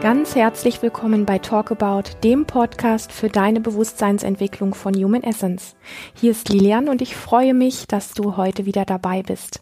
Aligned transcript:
Ganz 0.00 0.36
herzlich 0.36 0.80
willkommen 0.80 1.26
bei 1.26 1.40
Talk 1.40 1.72
About, 1.72 2.10
dem 2.22 2.46
Podcast 2.46 3.10
für 3.10 3.28
deine 3.28 3.60
Bewusstseinsentwicklung 3.60 4.74
von 4.74 4.94
Human 4.94 5.24
Essence. 5.24 5.74
Hier 6.14 6.30
ist 6.30 6.48
Lilian 6.50 6.88
und 6.88 7.02
ich 7.02 7.16
freue 7.16 7.52
mich, 7.52 7.88
dass 7.88 8.14
du 8.14 8.36
heute 8.36 8.64
wieder 8.64 8.84
dabei 8.84 9.24
bist. 9.24 9.60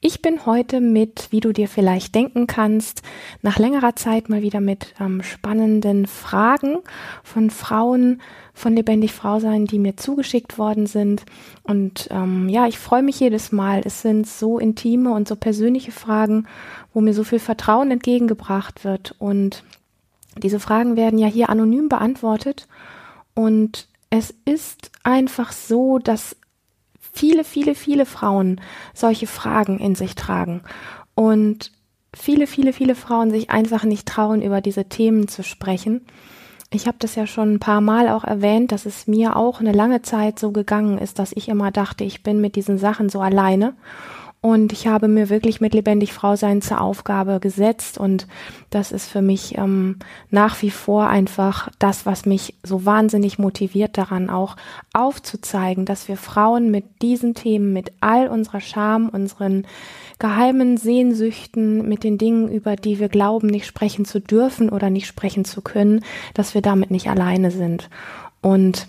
Ich 0.00 0.22
bin 0.22 0.46
heute 0.46 0.80
mit, 0.80 1.28
wie 1.30 1.40
du 1.40 1.52
dir 1.52 1.68
vielleicht 1.68 2.14
denken 2.14 2.46
kannst, 2.46 3.02
nach 3.42 3.58
längerer 3.58 3.96
Zeit 3.96 4.28
mal 4.28 4.42
wieder 4.42 4.60
mit 4.60 4.94
ähm, 5.00 5.22
spannenden 5.22 6.06
Fragen 6.06 6.78
von 7.22 7.50
Frauen 7.50 8.20
von 8.54 8.74
Lebendig 8.74 9.12
Frau 9.12 9.38
sein, 9.38 9.64
die 9.64 9.78
mir 9.78 9.96
zugeschickt 9.96 10.58
worden 10.58 10.86
sind. 10.86 11.24
Und 11.62 12.08
ähm, 12.10 12.48
ja, 12.48 12.66
ich 12.66 12.78
freue 12.78 13.02
mich 13.02 13.20
jedes 13.20 13.52
Mal. 13.52 13.82
Es 13.84 14.02
sind 14.02 14.26
so 14.26 14.58
intime 14.58 15.12
und 15.12 15.26
so 15.26 15.36
persönliche 15.36 15.92
Fragen, 15.92 16.46
wo 16.92 17.00
mir 17.00 17.14
so 17.14 17.24
viel 17.24 17.38
Vertrauen 17.38 17.90
entgegengebracht 17.90 18.84
wird. 18.84 19.14
Und 19.18 19.64
diese 20.36 20.60
Fragen 20.60 20.96
werden 20.96 21.18
ja 21.18 21.26
hier 21.26 21.48
anonym 21.48 21.88
beantwortet. 21.88 22.68
Und 23.34 23.88
es 24.10 24.34
ist 24.44 24.90
einfach 25.02 25.52
so, 25.52 25.98
dass 25.98 26.36
viele, 27.12 27.44
viele, 27.44 27.74
viele 27.74 28.06
Frauen 28.06 28.60
solche 28.94 29.26
Fragen 29.26 29.78
in 29.78 29.94
sich 29.94 30.14
tragen. 30.14 30.62
Und 31.14 31.72
viele, 32.14 32.46
viele, 32.46 32.72
viele 32.72 32.94
Frauen 32.94 33.30
sich 33.30 33.50
einfach 33.50 33.84
nicht 33.84 34.06
trauen, 34.06 34.42
über 34.42 34.60
diese 34.60 34.86
Themen 34.86 35.28
zu 35.28 35.42
sprechen. 35.42 36.06
Ich 36.70 36.86
habe 36.86 36.96
das 36.98 37.14
ja 37.16 37.26
schon 37.26 37.54
ein 37.54 37.60
paar 37.60 37.82
Mal 37.82 38.08
auch 38.08 38.24
erwähnt, 38.24 38.72
dass 38.72 38.86
es 38.86 39.06
mir 39.06 39.36
auch 39.36 39.60
eine 39.60 39.72
lange 39.72 40.00
Zeit 40.02 40.38
so 40.38 40.52
gegangen 40.52 40.96
ist, 40.96 41.18
dass 41.18 41.32
ich 41.32 41.48
immer 41.48 41.70
dachte, 41.70 42.04
ich 42.04 42.22
bin 42.22 42.40
mit 42.40 42.56
diesen 42.56 42.78
Sachen 42.78 43.10
so 43.10 43.20
alleine 43.20 43.74
und 44.42 44.72
ich 44.72 44.88
habe 44.88 45.06
mir 45.06 45.30
wirklich 45.30 45.60
mit 45.60 45.72
lebendig 45.72 46.12
Frau 46.12 46.34
sein 46.34 46.62
zur 46.62 46.80
Aufgabe 46.80 47.38
gesetzt 47.38 47.96
und 47.96 48.26
das 48.70 48.90
ist 48.90 49.06
für 49.06 49.22
mich 49.22 49.56
ähm, 49.56 50.00
nach 50.30 50.60
wie 50.62 50.70
vor 50.70 51.06
einfach 51.06 51.70
das, 51.78 52.06
was 52.06 52.26
mich 52.26 52.56
so 52.64 52.84
wahnsinnig 52.84 53.38
motiviert 53.38 53.96
daran 53.96 54.30
auch 54.30 54.56
aufzuzeigen, 54.92 55.84
dass 55.84 56.08
wir 56.08 56.16
Frauen 56.16 56.72
mit 56.72 57.02
diesen 57.02 57.34
Themen, 57.34 57.72
mit 57.72 57.92
all 58.00 58.26
unserer 58.26 58.60
Scham, 58.60 59.10
unseren 59.10 59.64
geheimen 60.18 60.76
Sehnsüchten, 60.76 61.88
mit 61.88 62.02
den 62.02 62.18
Dingen, 62.18 62.50
über 62.50 62.74
die 62.74 62.98
wir 62.98 63.08
glauben, 63.08 63.46
nicht 63.46 63.66
sprechen 63.66 64.04
zu 64.04 64.20
dürfen 64.20 64.70
oder 64.70 64.90
nicht 64.90 65.06
sprechen 65.06 65.44
zu 65.44 65.62
können, 65.62 66.04
dass 66.34 66.54
wir 66.54 66.62
damit 66.62 66.90
nicht 66.90 67.08
alleine 67.08 67.52
sind. 67.52 67.88
Und 68.40 68.88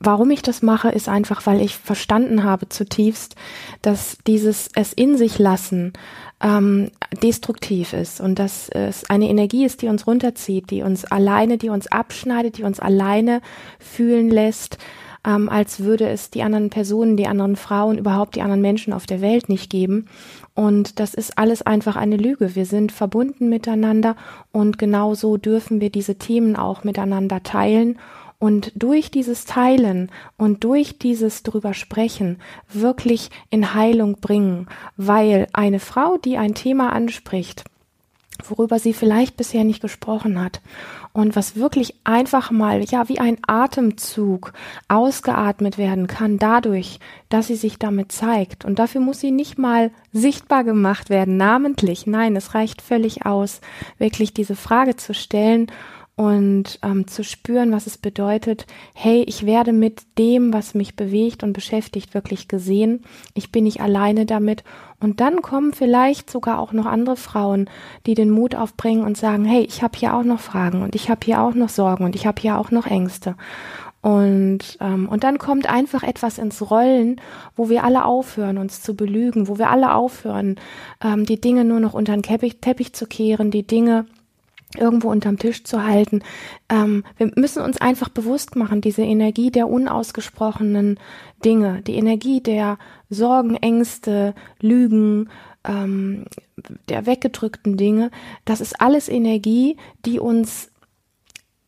Warum 0.00 0.30
ich 0.30 0.42
das 0.42 0.62
mache, 0.62 0.90
ist 0.90 1.08
einfach, 1.08 1.44
weil 1.46 1.60
ich 1.60 1.76
verstanden 1.76 2.44
habe 2.44 2.68
zutiefst, 2.68 3.34
dass 3.82 4.18
dieses 4.28 4.68
es 4.76 4.92
in 4.92 5.16
sich 5.16 5.40
lassen 5.40 5.92
ähm, 6.40 6.90
destruktiv 7.20 7.92
ist 7.92 8.20
und 8.20 8.38
dass 8.38 8.68
es 8.68 9.10
eine 9.10 9.28
Energie 9.28 9.64
ist, 9.64 9.82
die 9.82 9.88
uns 9.88 10.06
runterzieht, 10.06 10.70
die 10.70 10.82
uns 10.82 11.04
alleine, 11.04 11.58
die 11.58 11.68
uns 11.68 11.88
abschneidet, 11.88 12.58
die 12.58 12.62
uns 12.62 12.78
alleine 12.78 13.40
fühlen 13.80 14.30
lässt, 14.30 14.78
ähm, 15.26 15.48
als 15.48 15.80
würde 15.80 16.08
es 16.08 16.30
die 16.30 16.44
anderen 16.44 16.70
Personen, 16.70 17.16
die 17.16 17.26
anderen 17.26 17.56
Frauen, 17.56 17.98
überhaupt 17.98 18.36
die 18.36 18.42
anderen 18.42 18.62
Menschen 18.62 18.92
auf 18.92 19.06
der 19.06 19.20
Welt 19.20 19.48
nicht 19.48 19.68
geben. 19.68 20.06
Und 20.54 21.00
das 21.00 21.14
ist 21.14 21.36
alles 21.38 21.62
einfach 21.62 21.96
eine 21.96 22.16
Lüge. 22.16 22.54
Wir 22.54 22.66
sind 22.66 22.92
verbunden 22.92 23.48
miteinander 23.48 24.14
und 24.52 24.78
genauso 24.78 25.38
dürfen 25.38 25.80
wir 25.80 25.90
diese 25.90 26.16
Themen 26.16 26.54
auch 26.54 26.84
miteinander 26.84 27.42
teilen 27.42 27.98
und 28.38 28.72
durch 28.76 29.10
dieses 29.10 29.44
Teilen 29.44 30.10
und 30.36 30.64
durch 30.64 30.98
dieses 30.98 31.42
drüber 31.42 31.74
sprechen 31.74 32.38
wirklich 32.72 33.30
in 33.50 33.74
Heilung 33.74 34.20
bringen, 34.20 34.68
weil 34.96 35.48
eine 35.52 35.80
Frau, 35.80 36.18
die 36.18 36.38
ein 36.38 36.54
Thema 36.54 36.92
anspricht, 36.92 37.64
worüber 38.48 38.78
sie 38.78 38.92
vielleicht 38.92 39.36
bisher 39.36 39.64
nicht 39.64 39.82
gesprochen 39.82 40.40
hat 40.40 40.60
und 41.12 41.34
was 41.34 41.56
wirklich 41.56 41.96
einfach 42.04 42.52
mal, 42.52 42.84
ja, 42.84 43.08
wie 43.08 43.18
ein 43.18 43.38
Atemzug 43.44 44.52
ausgeatmet 44.86 45.76
werden 45.76 46.06
kann 46.06 46.38
dadurch, 46.38 47.00
dass 47.28 47.48
sie 47.48 47.56
sich 47.56 47.78
damit 47.78 48.12
zeigt. 48.12 48.64
Und 48.64 48.78
dafür 48.78 49.00
muss 49.00 49.18
sie 49.18 49.32
nicht 49.32 49.58
mal 49.58 49.90
sichtbar 50.12 50.62
gemacht 50.62 51.10
werden, 51.10 51.36
namentlich. 51.36 52.06
Nein, 52.06 52.36
es 52.36 52.54
reicht 52.54 52.82
völlig 52.82 53.26
aus, 53.26 53.60
wirklich 53.98 54.32
diese 54.32 54.54
Frage 54.54 54.94
zu 54.94 55.12
stellen 55.12 55.72
und 56.18 56.80
ähm, 56.82 57.06
zu 57.06 57.22
spüren, 57.22 57.70
was 57.70 57.86
es 57.86 57.96
bedeutet, 57.96 58.66
hey, 58.92 59.22
ich 59.28 59.46
werde 59.46 59.72
mit 59.72 60.02
dem, 60.18 60.52
was 60.52 60.74
mich 60.74 60.96
bewegt 60.96 61.44
und 61.44 61.52
beschäftigt, 61.52 62.12
wirklich 62.12 62.48
gesehen. 62.48 63.04
Ich 63.34 63.52
bin 63.52 63.62
nicht 63.62 63.80
alleine 63.80 64.26
damit. 64.26 64.64
Und 64.98 65.20
dann 65.20 65.42
kommen 65.42 65.72
vielleicht 65.72 66.28
sogar 66.28 66.58
auch 66.58 66.72
noch 66.72 66.86
andere 66.86 67.14
Frauen, 67.14 67.70
die 68.04 68.14
den 68.14 68.30
Mut 68.30 68.56
aufbringen 68.56 69.04
und 69.04 69.16
sagen, 69.16 69.44
hey, 69.44 69.62
ich 69.62 69.84
habe 69.84 69.96
hier 69.96 70.12
auch 70.12 70.24
noch 70.24 70.40
Fragen 70.40 70.82
und 70.82 70.96
ich 70.96 71.08
habe 71.08 71.20
hier 71.24 71.40
auch 71.40 71.54
noch 71.54 71.68
Sorgen 71.68 72.04
und 72.04 72.16
ich 72.16 72.26
habe 72.26 72.42
hier 72.42 72.58
auch 72.58 72.72
noch 72.72 72.86
Ängste. 72.86 73.36
Und, 74.00 74.76
ähm, 74.80 75.08
und 75.08 75.22
dann 75.22 75.38
kommt 75.38 75.70
einfach 75.70 76.02
etwas 76.02 76.38
ins 76.38 76.68
Rollen, 76.68 77.20
wo 77.54 77.68
wir 77.68 77.84
alle 77.84 78.04
aufhören, 78.04 78.58
uns 78.58 78.82
zu 78.82 78.96
belügen, 78.96 79.46
wo 79.46 79.58
wir 79.58 79.70
alle 79.70 79.94
aufhören, 79.94 80.56
ähm, 81.00 81.26
die 81.26 81.40
Dinge 81.40 81.64
nur 81.64 81.78
noch 81.78 81.94
unter 81.94 82.12
den 82.12 82.24
Teppich, 82.24 82.60
Teppich 82.60 82.92
zu 82.92 83.06
kehren, 83.06 83.52
die 83.52 83.64
Dinge 83.64 84.06
irgendwo 84.76 85.10
unterm 85.10 85.38
Tisch 85.38 85.64
zu 85.64 85.82
halten. 85.84 86.22
Ähm, 86.68 87.04
wir 87.16 87.32
müssen 87.36 87.62
uns 87.62 87.80
einfach 87.80 88.08
bewusst 88.08 88.56
machen, 88.56 88.80
diese 88.80 89.02
Energie 89.02 89.50
der 89.50 89.68
unausgesprochenen 89.68 91.00
Dinge, 91.44 91.82
die 91.82 91.94
Energie 91.94 92.42
der 92.42 92.78
Sorgen, 93.08 93.56
Ängste, 93.56 94.34
Lügen, 94.60 95.30
ähm, 95.64 96.26
der 96.88 97.06
weggedrückten 97.06 97.76
Dinge, 97.76 98.10
das 98.44 98.60
ist 98.60 98.80
alles 98.80 99.08
Energie, 99.08 99.76
die 100.04 100.18
uns 100.18 100.70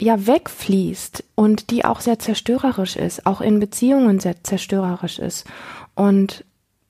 ja 0.00 0.26
wegfließt 0.26 1.24
und 1.34 1.70
die 1.70 1.84
auch 1.84 2.00
sehr 2.00 2.18
zerstörerisch 2.18 2.96
ist, 2.96 3.26
auch 3.26 3.40
in 3.40 3.60
Beziehungen 3.60 4.18
sehr 4.18 4.42
zerstörerisch 4.42 5.18
ist. 5.18 5.46
Und 5.94 6.44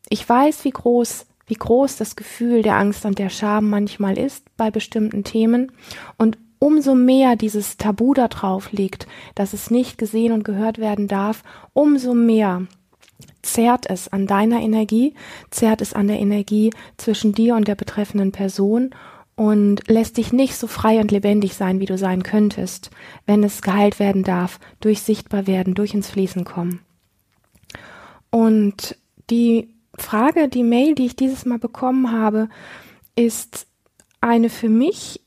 ich 0.08 0.28
weiß, 0.28 0.64
wie 0.64 0.70
groß 0.70 1.26
wie 1.50 1.54
groß 1.54 1.96
das 1.96 2.16
Gefühl 2.16 2.62
der 2.62 2.76
Angst 2.76 3.04
und 3.04 3.18
der 3.18 3.28
Scham 3.28 3.68
manchmal 3.68 4.16
ist 4.16 4.44
bei 4.56 4.70
bestimmten 4.70 5.24
Themen 5.24 5.72
und 6.16 6.38
umso 6.60 6.94
mehr 6.94 7.36
dieses 7.36 7.76
Tabu 7.76 8.14
da 8.14 8.28
drauf 8.28 8.70
liegt, 8.72 9.08
dass 9.34 9.52
es 9.52 9.70
nicht 9.70 9.98
gesehen 9.98 10.32
und 10.32 10.44
gehört 10.44 10.78
werden 10.78 11.08
darf, 11.08 11.42
umso 11.72 12.14
mehr 12.14 12.66
zerrt 13.42 13.88
es 13.88 14.08
an 14.08 14.26
deiner 14.26 14.60
Energie, 14.60 15.14
zerrt 15.50 15.80
es 15.80 15.92
an 15.92 16.06
der 16.06 16.20
Energie 16.20 16.70
zwischen 16.96 17.32
dir 17.32 17.56
und 17.56 17.66
der 17.66 17.74
betreffenden 17.74 18.30
Person 18.30 18.90
und 19.34 19.88
lässt 19.88 20.18
dich 20.18 20.32
nicht 20.32 20.54
so 20.54 20.66
frei 20.66 21.00
und 21.00 21.10
lebendig 21.10 21.54
sein, 21.54 21.80
wie 21.80 21.86
du 21.86 21.96
sein 21.98 22.22
könntest, 22.22 22.90
wenn 23.26 23.42
es 23.42 23.62
geheilt 23.62 23.98
werden 23.98 24.22
darf, 24.22 24.60
durch 24.80 25.00
sichtbar 25.00 25.46
werden, 25.46 25.74
durch 25.74 25.94
ins 25.94 26.10
Fließen 26.10 26.44
kommen. 26.44 26.80
Und 28.30 28.96
die 29.30 29.74
Frage, 30.00 30.48
die 30.48 30.62
Mail, 30.64 30.94
die 30.94 31.06
ich 31.06 31.16
dieses 31.16 31.46
Mal 31.46 31.58
bekommen 31.58 32.10
habe, 32.10 32.48
ist 33.16 33.66
eine 34.20 34.50
für 34.50 34.68
mich 34.68 35.20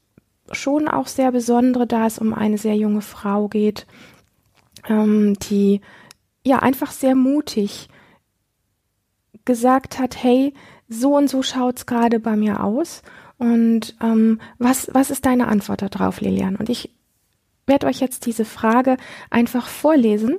schon 0.51 0.87
auch 0.87 1.07
sehr 1.07 1.31
besondere, 1.31 1.87
da 1.87 2.05
es 2.05 2.19
um 2.19 2.33
eine 2.33 2.57
sehr 2.57 2.75
junge 2.75 3.01
Frau 3.01 3.47
geht, 3.47 3.87
ähm, 4.87 5.35
die 5.49 5.81
ja 6.45 6.59
einfach 6.59 6.91
sehr 6.91 7.15
mutig 7.15 7.87
gesagt 9.45 9.99
hat, 9.99 10.21
hey, 10.21 10.53
so 10.87 11.15
und 11.15 11.29
so 11.29 11.43
schaut's 11.43 11.85
gerade 11.85 12.19
bei 12.19 12.35
mir 12.35 12.63
aus. 12.63 13.01
Und 13.37 13.95
ähm, 14.01 14.39
was, 14.57 14.89
was 14.93 15.09
ist 15.09 15.25
deine 15.25 15.47
Antwort 15.47 15.81
darauf, 15.81 16.21
Lilian? 16.21 16.55
Und 16.55 16.69
ich 16.69 16.91
werde 17.65 17.87
euch 17.87 17.99
jetzt 17.99 18.25
diese 18.25 18.45
Frage 18.45 18.97
einfach 19.29 19.67
vorlesen 19.67 20.37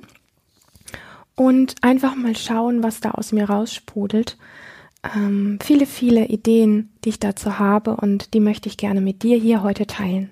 und 1.37 1.75
einfach 1.83 2.15
mal 2.15 2.37
schauen, 2.37 2.83
was 2.83 3.01
da 3.01 3.13
aus 3.13 3.33
mir 3.33 3.49
raussprudelt. 3.49 4.37
Ähm, 5.15 5.59
viele, 5.63 5.87
viele 5.87 6.27
Ideen, 6.27 6.91
die 7.05 7.11
ich 7.11 7.19
dazu 7.19 7.59
habe 7.59 7.97
und 7.97 8.35
die 8.35 8.41
möchte 8.41 8.69
ich 8.69 8.77
gerne 8.77 9.01
mit 9.01 9.23
dir 9.23 9.37
hier 9.37 9.63
heute 9.63 9.87
teilen. 9.87 10.31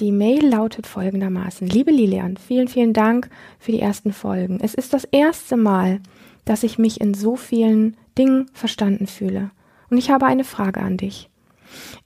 Die 0.00 0.12
Mail 0.12 0.46
lautet 0.46 0.86
folgendermaßen. 0.86 1.68
Liebe 1.68 1.90
Lilian, 1.90 2.38
vielen, 2.38 2.68
vielen 2.68 2.94
Dank 2.94 3.28
für 3.58 3.70
die 3.70 3.80
ersten 3.80 4.12
Folgen. 4.12 4.58
Es 4.62 4.74
ist 4.74 4.94
das 4.94 5.04
erste 5.04 5.58
Mal, 5.58 6.00
dass 6.46 6.62
ich 6.62 6.78
mich 6.78 7.00
in 7.00 7.12
so 7.12 7.36
vielen 7.36 7.96
Dingen 8.16 8.50
verstanden 8.54 9.06
fühle. 9.06 9.50
Und 9.90 9.98
ich 9.98 10.10
habe 10.10 10.26
eine 10.26 10.44
Frage 10.44 10.80
an 10.80 10.96
dich. 10.96 11.28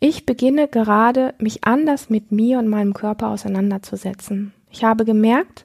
Ich 0.01 0.27
beginne 0.27 0.69
gerade, 0.69 1.35
mich 1.39 1.65
anders 1.65 2.11
mit 2.11 2.33
mir 2.33 2.59
und 2.59 2.69
meinem 2.69 2.95
Körper 2.95 3.29
auseinanderzusetzen. 3.29 4.53
Ich 4.71 4.83
habe 4.83 5.05
gemerkt, 5.05 5.65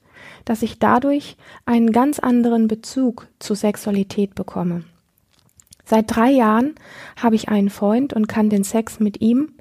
dass 0.50 0.64
ich 0.64 0.80
dadurch 0.80 1.38
einen 1.68 1.92
ganz 1.92 2.18
anderen 2.18 2.68
Bezug 2.68 3.28
zu 3.38 3.54
Sexualität 3.54 4.34
bekomme. 4.34 4.84
Seit 5.86 6.16
drei 6.16 6.32
Jahren 6.32 6.74
habe 7.22 7.36
ich 7.36 7.50
einen 7.50 7.70
Freund 7.70 8.14
und 8.14 8.28
kann 8.28 8.50
den 8.50 8.64
Sex 8.64 9.00
mit 9.00 9.22
ihm, 9.22 9.52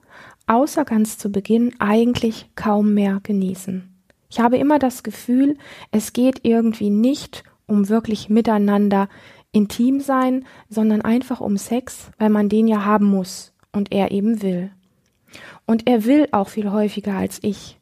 außer 0.47 0.87
ganz 0.87 1.19
zu 1.19 1.31
Beginn, 1.31 1.75
eigentlich 1.79 2.49
kaum 2.55 2.95
mehr 2.95 3.21
genießen. 3.23 3.87
Ich 4.31 4.41
habe 4.41 4.57
immer 4.57 4.79
das 4.79 5.03
Gefühl, 5.03 5.59
es 5.91 6.15
geht 6.15 6.41
irgendwie 6.45 6.89
nicht 6.89 7.45
um 7.67 7.91
wirklich 7.91 8.31
miteinander 8.31 9.11
intim 9.53 10.01
sein, 10.01 10.47
sondern 10.71 11.03
einfach 11.03 11.43
um 11.43 11.59
Sex, 11.59 12.11
weil 12.17 12.31
man 12.31 12.49
den 12.49 12.67
ja 12.67 12.87
haben 12.87 13.05
muss 13.05 13.53
und 13.73 13.93
er 13.93 14.11
eben 14.11 14.41
will. 14.41 14.71
Und 15.67 15.87
er 15.87 16.07
will 16.07 16.29
auch 16.33 16.49
viel 16.49 16.73
häufiger 16.73 17.13
als 17.13 17.41
ich, 17.43 17.78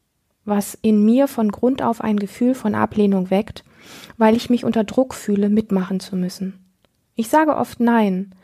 was 0.47 0.79
in 0.81 1.05
mir 1.05 1.29
von 1.29 1.51
Grund 1.51 1.83
auf 1.83 2.01
ein 2.01 2.19
Gefühl 2.19 2.55
von 2.55 2.75
Ablehnung 2.75 3.31
weckt, 3.31 3.65
weil 4.17 4.37
ich 4.37 4.49
mich 4.49 4.65
unter 4.65 4.85
Druck 4.85 5.15
fühle, 5.15 5.49
mitmachen 5.49 6.01
zu 6.01 6.17
müssen. 6.17 6.67
Ich 7.19 7.29
sage 7.29 7.57
oft 7.57 7.81
Nein, 7.81 8.35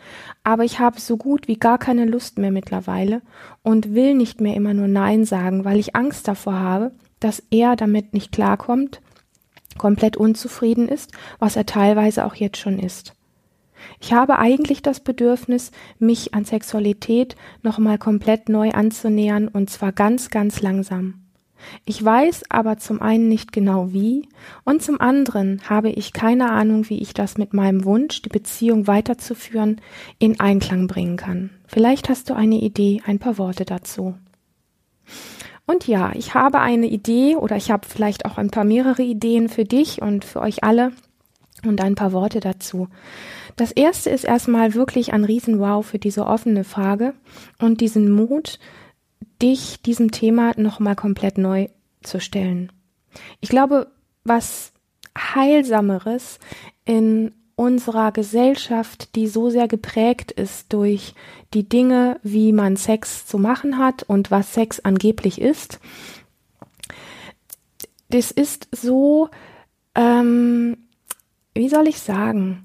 aber 0.44 0.64
ich 0.64 0.78
habe 0.78 0.98
so 0.98 1.16
gut 1.16 1.46
wie 1.46 1.58
gar 1.58 1.78
keine 1.78 2.06
Lust 2.06 2.38
mehr 2.38 2.50
mittlerweile 2.50 3.20
und 3.62 3.94
will 3.94 4.14
nicht 4.14 4.40
mehr 4.40 4.56
immer 4.56 4.72
nur 4.72 4.88
Nein 4.88 5.24
sagen, 5.24 5.64
weil 5.64 5.78
ich 5.78 5.94
Angst 5.94 6.26
davor 6.26 6.54
habe, 6.54 6.92
dass 7.20 7.42
er 7.50 7.76
damit 7.76 8.14
nicht 8.14 8.32
klarkommt, 8.32 9.02
komplett 9.78 10.16
unzufrieden 10.16 10.88
ist, 10.88 11.12
was 11.38 11.56
er 11.56 11.66
teilweise 11.66 12.24
auch 12.24 12.34
jetzt 12.34 12.58
schon 12.58 12.78
ist. 12.78 13.14
Ich 14.00 14.12
habe 14.12 14.38
eigentlich 14.38 14.82
das 14.82 15.00
Bedürfnis, 15.00 15.70
mich 15.98 16.34
an 16.34 16.44
Sexualität 16.44 17.36
nochmal 17.62 17.98
komplett 17.98 18.48
neu 18.48 18.70
anzunähern 18.70 19.48
und 19.48 19.70
zwar 19.70 19.92
ganz, 19.92 20.30
ganz 20.30 20.62
langsam. 20.62 21.21
Ich 21.84 22.04
weiß 22.04 22.44
aber 22.48 22.78
zum 22.78 23.00
einen 23.02 23.28
nicht 23.28 23.52
genau 23.52 23.92
wie 23.92 24.28
und 24.64 24.82
zum 24.82 25.00
anderen 25.00 25.62
habe 25.68 25.90
ich 25.90 26.12
keine 26.12 26.50
Ahnung, 26.50 26.88
wie 26.88 27.00
ich 27.00 27.14
das 27.14 27.38
mit 27.38 27.54
meinem 27.54 27.84
Wunsch, 27.84 28.22
die 28.22 28.28
Beziehung 28.28 28.86
weiterzuführen, 28.86 29.80
in 30.18 30.40
Einklang 30.40 30.86
bringen 30.86 31.16
kann. 31.16 31.50
Vielleicht 31.66 32.08
hast 32.08 32.30
du 32.30 32.34
eine 32.34 32.56
Idee, 32.56 33.02
ein 33.06 33.18
paar 33.18 33.38
Worte 33.38 33.64
dazu. 33.64 34.14
Und 35.66 35.86
ja, 35.86 36.12
ich 36.14 36.34
habe 36.34 36.60
eine 36.60 36.86
Idee 36.86 37.36
oder 37.36 37.56
ich 37.56 37.70
habe 37.70 37.86
vielleicht 37.88 38.26
auch 38.26 38.36
ein 38.36 38.50
paar 38.50 38.64
mehrere 38.64 39.02
Ideen 39.02 39.48
für 39.48 39.64
dich 39.64 40.02
und 40.02 40.24
für 40.24 40.40
euch 40.40 40.64
alle 40.64 40.92
und 41.64 41.80
ein 41.80 41.94
paar 41.94 42.12
Worte 42.12 42.40
dazu. 42.40 42.88
Das 43.56 43.72
erste 43.72 44.10
ist 44.10 44.24
erstmal 44.24 44.74
wirklich 44.74 45.12
ein 45.12 45.24
Riesenwow 45.24 45.84
für 45.84 45.98
diese 45.98 46.26
offene 46.26 46.64
Frage 46.64 47.14
und 47.58 47.80
diesen 47.80 48.10
Mut, 48.10 48.58
dich 49.42 49.82
diesem 49.82 50.12
Thema 50.12 50.52
nochmal 50.56 50.96
komplett 50.96 51.36
neu 51.36 51.68
zu 52.02 52.20
stellen. 52.20 52.72
Ich 53.40 53.48
glaube, 53.48 53.90
was 54.24 54.72
Heilsameres 55.16 56.38
in 56.84 57.32
unserer 57.54 58.12
Gesellschaft, 58.12 59.14
die 59.14 59.28
so 59.28 59.50
sehr 59.50 59.68
geprägt 59.68 60.32
ist 60.32 60.72
durch 60.72 61.14
die 61.54 61.68
Dinge, 61.68 62.18
wie 62.22 62.52
man 62.52 62.76
Sex 62.76 63.26
zu 63.26 63.38
machen 63.38 63.78
hat 63.78 64.02
und 64.04 64.30
was 64.30 64.54
Sex 64.54 64.80
angeblich 64.80 65.40
ist. 65.40 65.78
Das 68.08 68.30
ist 68.30 68.68
so, 68.72 69.28
ähm, 69.94 70.76
wie 71.54 71.68
soll 71.68 71.88
ich 71.88 72.00
sagen, 72.00 72.64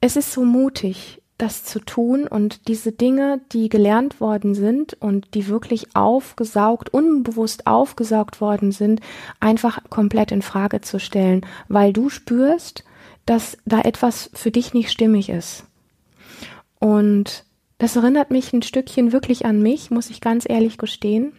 es 0.00 0.16
ist 0.16 0.32
so 0.32 0.44
mutig, 0.44 1.22
das 1.40 1.64
zu 1.64 1.80
tun 1.80 2.26
und 2.26 2.68
diese 2.68 2.92
Dinge, 2.92 3.40
die 3.52 3.68
gelernt 3.68 4.20
worden 4.20 4.54
sind 4.54 4.94
und 4.94 5.34
die 5.34 5.48
wirklich 5.48 5.94
aufgesaugt, 5.94 6.92
unbewusst 6.92 7.66
aufgesaugt 7.66 8.40
worden 8.40 8.72
sind, 8.72 9.00
einfach 9.40 9.80
komplett 9.90 10.32
in 10.32 10.42
Frage 10.42 10.80
zu 10.80 11.00
stellen, 11.00 11.46
weil 11.68 11.92
du 11.92 12.08
spürst, 12.08 12.84
dass 13.26 13.56
da 13.64 13.80
etwas 13.80 14.30
für 14.34 14.50
dich 14.50 14.74
nicht 14.74 14.90
stimmig 14.90 15.28
ist. 15.28 15.64
Und 16.78 17.44
das 17.78 17.96
erinnert 17.96 18.30
mich 18.30 18.52
ein 18.52 18.62
Stückchen 18.62 19.12
wirklich 19.12 19.46
an 19.46 19.62
mich, 19.62 19.90
muss 19.90 20.10
ich 20.10 20.20
ganz 20.20 20.44
ehrlich 20.48 20.78
gestehen. 20.78 21.32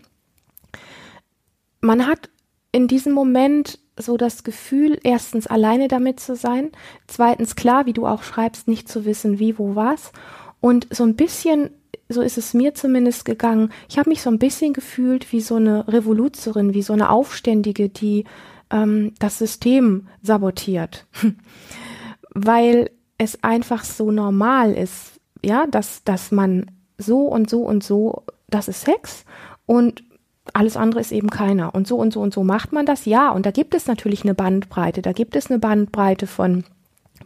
Man 1.81 2.07
hat 2.07 2.29
in 2.71 2.87
diesem 2.87 3.13
Moment 3.13 3.79
so 3.97 4.17
das 4.17 4.43
Gefühl, 4.43 4.99
erstens 5.03 5.47
alleine 5.47 5.87
damit 5.87 6.19
zu 6.19 6.35
sein, 6.35 6.71
zweitens 7.07 7.55
klar, 7.55 7.85
wie 7.85 7.93
du 7.93 8.07
auch 8.07 8.23
schreibst, 8.23 8.67
nicht 8.67 8.87
zu 8.89 9.05
wissen, 9.05 9.39
wie, 9.39 9.57
wo, 9.57 9.75
was. 9.75 10.11
Und 10.59 10.87
so 10.91 11.03
ein 11.03 11.15
bisschen, 11.15 11.71
so 12.09 12.21
ist 12.21 12.37
es 12.37 12.53
mir 12.53 12.73
zumindest 12.73 13.25
gegangen, 13.25 13.71
ich 13.89 13.97
habe 13.97 14.09
mich 14.09 14.21
so 14.21 14.29
ein 14.29 14.39
bisschen 14.39 14.73
gefühlt 14.73 15.31
wie 15.31 15.41
so 15.41 15.55
eine 15.55 15.87
Revoluzerin, 15.87 16.73
wie 16.73 16.81
so 16.81 16.93
eine 16.93 17.09
Aufständige, 17.09 17.89
die 17.89 18.25
ähm, 18.69 19.13
das 19.19 19.37
System 19.37 20.07
sabotiert. 20.21 21.05
Weil 22.33 22.91
es 23.17 23.43
einfach 23.43 23.83
so 23.83 24.11
normal 24.11 24.73
ist, 24.73 25.19
ja, 25.43 25.67
dass, 25.67 26.03
dass 26.03 26.31
man 26.31 26.71
so 26.97 27.25
und 27.27 27.49
so 27.49 27.63
und 27.63 27.83
so, 27.83 28.23
das 28.49 28.67
ist 28.67 28.81
Sex 28.81 29.25
und 29.65 30.03
alles 30.53 30.77
andere 30.77 30.99
ist 30.99 31.11
eben 31.11 31.29
keiner. 31.29 31.73
Und 31.75 31.87
so 31.87 31.97
und 31.97 32.13
so 32.13 32.21
und 32.21 32.33
so 32.33 32.43
macht 32.43 32.73
man 32.73 32.85
das, 32.85 33.05
ja. 33.05 33.31
Und 33.31 33.45
da 33.45 33.51
gibt 33.51 33.73
es 33.75 33.87
natürlich 33.87 34.23
eine 34.23 34.33
Bandbreite. 34.33 35.01
Da 35.01 35.11
gibt 35.11 35.35
es 35.35 35.49
eine 35.49 35.59
Bandbreite 35.59 36.27
von 36.27 36.63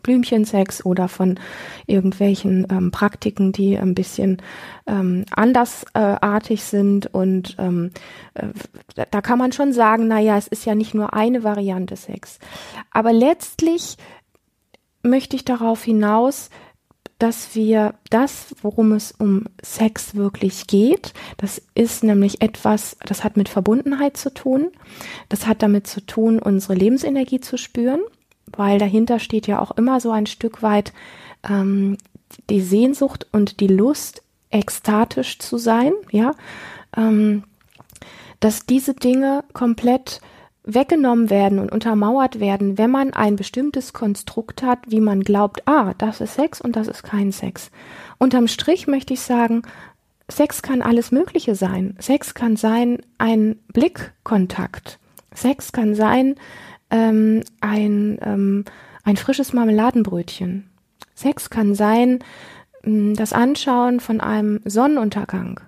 Blümchensex 0.03 0.85
oder 0.85 1.07
von 1.07 1.39
irgendwelchen 1.87 2.67
ähm, 2.69 2.91
Praktiken, 2.91 3.51
die 3.51 3.77
ein 3.77 3.95
bisschen 3.95 4.41
ähm, 4.85 5.25
andersartig 5.31 6.63
sind. 6.63 7.07
Und 7.13 7.55
ähm, 7.57 7.91
äh, 8.35 8.47
da 9.09 9.21
kann 9.21 9.39
man 9.39 9.51
schon 9.51 9.73
sagen, 9.73 10.07
na 10.07 10.19
ja, 10.19 10.37
es 10.37 10.47
ist 10.47 10.65
ja 10.65 10.75
nicht 10.75 10.93
nur 10.93 11.13
eine 11.13 11.43
Variante 11.43 11.95
Sex. 11.95 12.39
Aber 12.91 13.13
letztlich 13.13 13.97
möchte 15.01 15.35
ich 15.35 15.45
darauf 15.45 15.83
hinaus, 15.83 16.49
dass 17.19 17.55
wir 17.55 17.95
das, 18.09 18.55
worum 18.61 18.91
es 18.91 19.13
um 19.13 19.45
Sex 19.61 20.15
wirklich 20.15 20.67
geht, 20.67 21.13
das 21.37 21.61
ist 21.73 22.03
nämlich 22.03 22.41
etwas, 22.41 22.97
das 23.05 23.23
hat 23.23 23.37
mit 23.37 23.47
Verbundenheit 23.47 24.17
zu 24.17 24.33
tun, 24.33 24.71
das 25.29 25.47
hat 25.47 25.61
damit 25.61 25.87
zu 25.87 26.05
tun, 26.05 26.39
unsere 26.39 26.73
Lebensenergie 26.75 27.39
zu 27.39 27.57
spüren, 27.57 28.01
weil 28.47 28.79
dahinter 28.79 29.19
steht 29.19 29.47
ja 29.47 29.61
auch 29.61 29.71
immer 29.71 30.01
so 30.01 30.11
ein 30.11 30.25
Stück 30.25 30.61
weit 30.61 30.91
ähm, 31.47 31.97
die 32.49 32.61
Sehnsucht 32.61 33.27
und 33.31 33.59
die 33.59 33.67
Lust, 33.67 34.21
ekstatisch 34.51 35.39
zu 35.39 35.57
sein, 35.57 35.93
ja, 36.11 36.33
ähm, 36.95 37.43
dass 38.39 38.65
diese 38.65 38.93
Dinge 38.93 39.43
komplett 39.53 40.21
weggenommen 40.65 41.29
werden 41.29 41.59
und 41.59 41.71
untermauert 41.71 42.39
werden, 42.39 42.77
wenn 42.77 42.91
man 42.91 43.13
ein 43.13 43.35
bestimmtes 43.35 43.93
Konstrukt 43.93 44.63
hat, 44.63 44.79
wie 44.87 44.99
man 44.99 45.21
glaubt, 45.21 45.67
ah, 45.67 45.93
das 45.97 46.21
ist 46.21 46.35
Sex 46.35 46.59
und 46.59 46.75
das 46.75 46.87
ist 46.87 47.03
kein 47.03 47.31
Sex. 47.31 47.71
Unterm 48.17 48.47
Strich 48.47 48.87
möchte 48.87 49.13
ich 49.13 49.21
sagen, 49.21 49.61
Sex 50.29 50.61
kann 50.61 50.81
alles 50.81 51.11
Mögliche 51.11 51.55
sein. 51.55 51.95
Sex 51.99 52.33
kann 52.33 52.55
sein 52.55 52.99
ein 53.19 53.57
Blickkontakt. 53.71 54.99
Sex 55.33 55.71
kann 55.71 55.93
sein 55.93 56.35
ähm, 56.89 57.43
ein, 57.61 58.17
ähm, 58.21 58.65
ein 59.03 59.17
frisches 59.17 59.53
Marmeladenbrötchen. 59.53 60.69
Sex 61.13 61.49
kann 61.49 61.75
sein 61.75 62.19
ähm, 62.83 63.15
das 63.15 63.33
Anschauen 63.33 63.99
von 63.99 64.19
einem 64.19 64.61
Sonnenuntergang. 64.65 65.61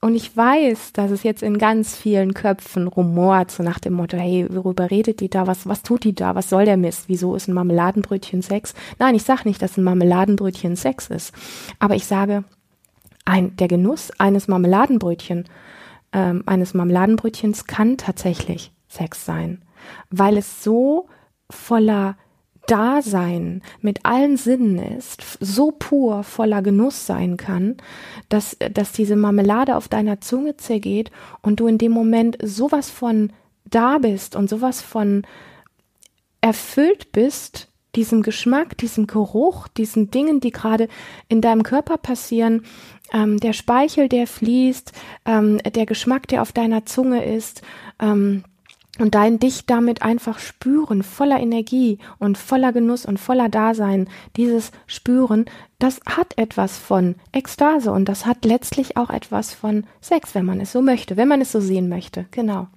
Und 0.00 0.14
ich 0.14 0.36
weiß, 0.36 0.92
dass 0.92 1.10
es 1.10 1.24
jetzt 1.24 1.42
in 1.42 1.58
ganz 1.58 1.96
vielen 1.96 2.32
Köpfen 2.34 2.86
rumort, 2.86 3.50
so 3.50 3.62
nach 3.62 3.80
dem 3.80 3.94
Motto, 3.94 4.16
hey, 4.16 4.46
worüber 4.48 4.90
redet 4.90 5.20
die 5.20 5.28
da? 5.28 5.46
Was, 5.46 5.66
was 5.66 5.82
tut 5.82 6.04
die 6.04 6.14
da? 6.14 6.34
Was 6.34 6.48
soll 6.48 6.64
der 6.64 6.76
Mist? 6.76 7.04
Wieso 7.08 7.34
ist 7.34 7.48
ein 7.48 7.54
Marmeladenbrötchen 7.54 8.42
Sex? 8.42 8.74
Nein, 8.98 9.16
ich 9.16 9.24
sage 9.24 9.42
nicht, 9.44 9.60
dass 9.60 9.76
ein 9.76 9.84
Marmeladenbrötchen 9.84 10.76
Sex 10.76 11.08
ist. 11.08 11.34
Aber 11.80 11.96
ich 11.96 12.06
sage, 12.06 12.44
ein, 13.24 13.56
der 13.56 13.68
Genuss 13.68 14.12
eines 14.18 14.46
Marmeladenbrötchen, 14.46 15.44
ähm, 16.12 16.42
eines 16.46 16.74
Marmeladenbrötchens 16.74 17.66
kann 17.66 17.96
tatsächlich 17.96 18.72
Sex 18.86 19.24
sein, 19.24 19.62
weil 20.10 20.36
es 20.36 20.62
so 20.62 21.08
voller 21.50 22.16
Dasein 22.68 23.62
mit 23.80 24.04
allen 24.04 24.36
Sinnen 24.36 24.78
ist, 24.78 25.38
so 25.40 25.72
pur 25.72 26.22
voller 26.22 26.62
Genuss 26.62 27.06
sein 27.06 27.36
kann, 27.36 27.76
dass, 28.28 28.56
dass 28.72 28.92
diese 28.92 29.16
Marmelade 29.16 29.74
auf 29.74 29.88
deiner 29.88 30.20
Zunge 30.20 30.56
zergeht 30.56 31.10
und 31.42 31.60
du 31.60 31.66
in 31.66 31.78
dem 31.78 31.92
Moment 31.92 32.38
sowas 32.42 32.90
von 32.90 33.32
da 33.64 33.98
bist 33.98 34.36
und 34.36 34.48
sowas 34.48 34.82
von 34.82 35.22
erfüllt 36.40 37.10
bist, 37.10 37.68
diesem 37.96 38.22
Geschmack, 38.22 38.76
diesem 38.76 39.06
Geruch, 39.06 39.66
diesen 39.68 40.10
Dingen, 40.10 40.40
die 40.40 40.50
gerade 40.50 40.88
in 41.28 41.40
deinem 41.40 41.62
Körper 41.62 41.96
passieren, 41.96 42.62
ähm, 43.12 43.40
der 43.40 43.54
Speichel, 43.54 44.08
der 44.08 44.26
fließt, 44.26 44.92
ähm, 45.24 45.58
der 45.58 45.86
Geschmack, 45.86 46.28
der 46.28 46.42
auf 46.42 46.52
deiner 46.52 46.84
Zunge 46.84 47.24
ist, 47.24 47.62
ähm, 47.98 48.44
und 48.98 49.14
dein 49.14 49.38
dich 49.38 49.66
damit 49.66 50.02
einfach 50.02 50.38
spüren, 50.38 51.02
voller 51.02 51.40
Energie 51.40 51.98
und 52.18 52.36
voller 52.38 52.72
Genuss 52.72 53.06
und 53.06 53.18
voller 53.18 53.48
Dasein, 53.48 54.08
dieses 54.36 54.72
Spüren, 54.86 55.46
das 55.78 56.00
hat 56.06 56.36
etwas 56.36 56.78
von 56.78 57.14
Ekstase 57.32 57.92
und 57.92 58.08
das 58.08 58.26
hat 58.26 58.44
letztlich 58.44 58.96
auch 58.96 59.10
etwas 59.10 59.54
von 59.54 59.84
Sex, 60.00 60.34
wenn 60.34 60.44
man 60.44 60.60
es 60.60 60.72
so 60.72 60.82
möchte, 60.82 61.16
wenn 61.16 61.28
man 61.28 61.40
es 61.40 61.52
so 61.52 61.60
sehen 61.60 61.88
möchte, 61.88 62.26
genau. 62.30 62.68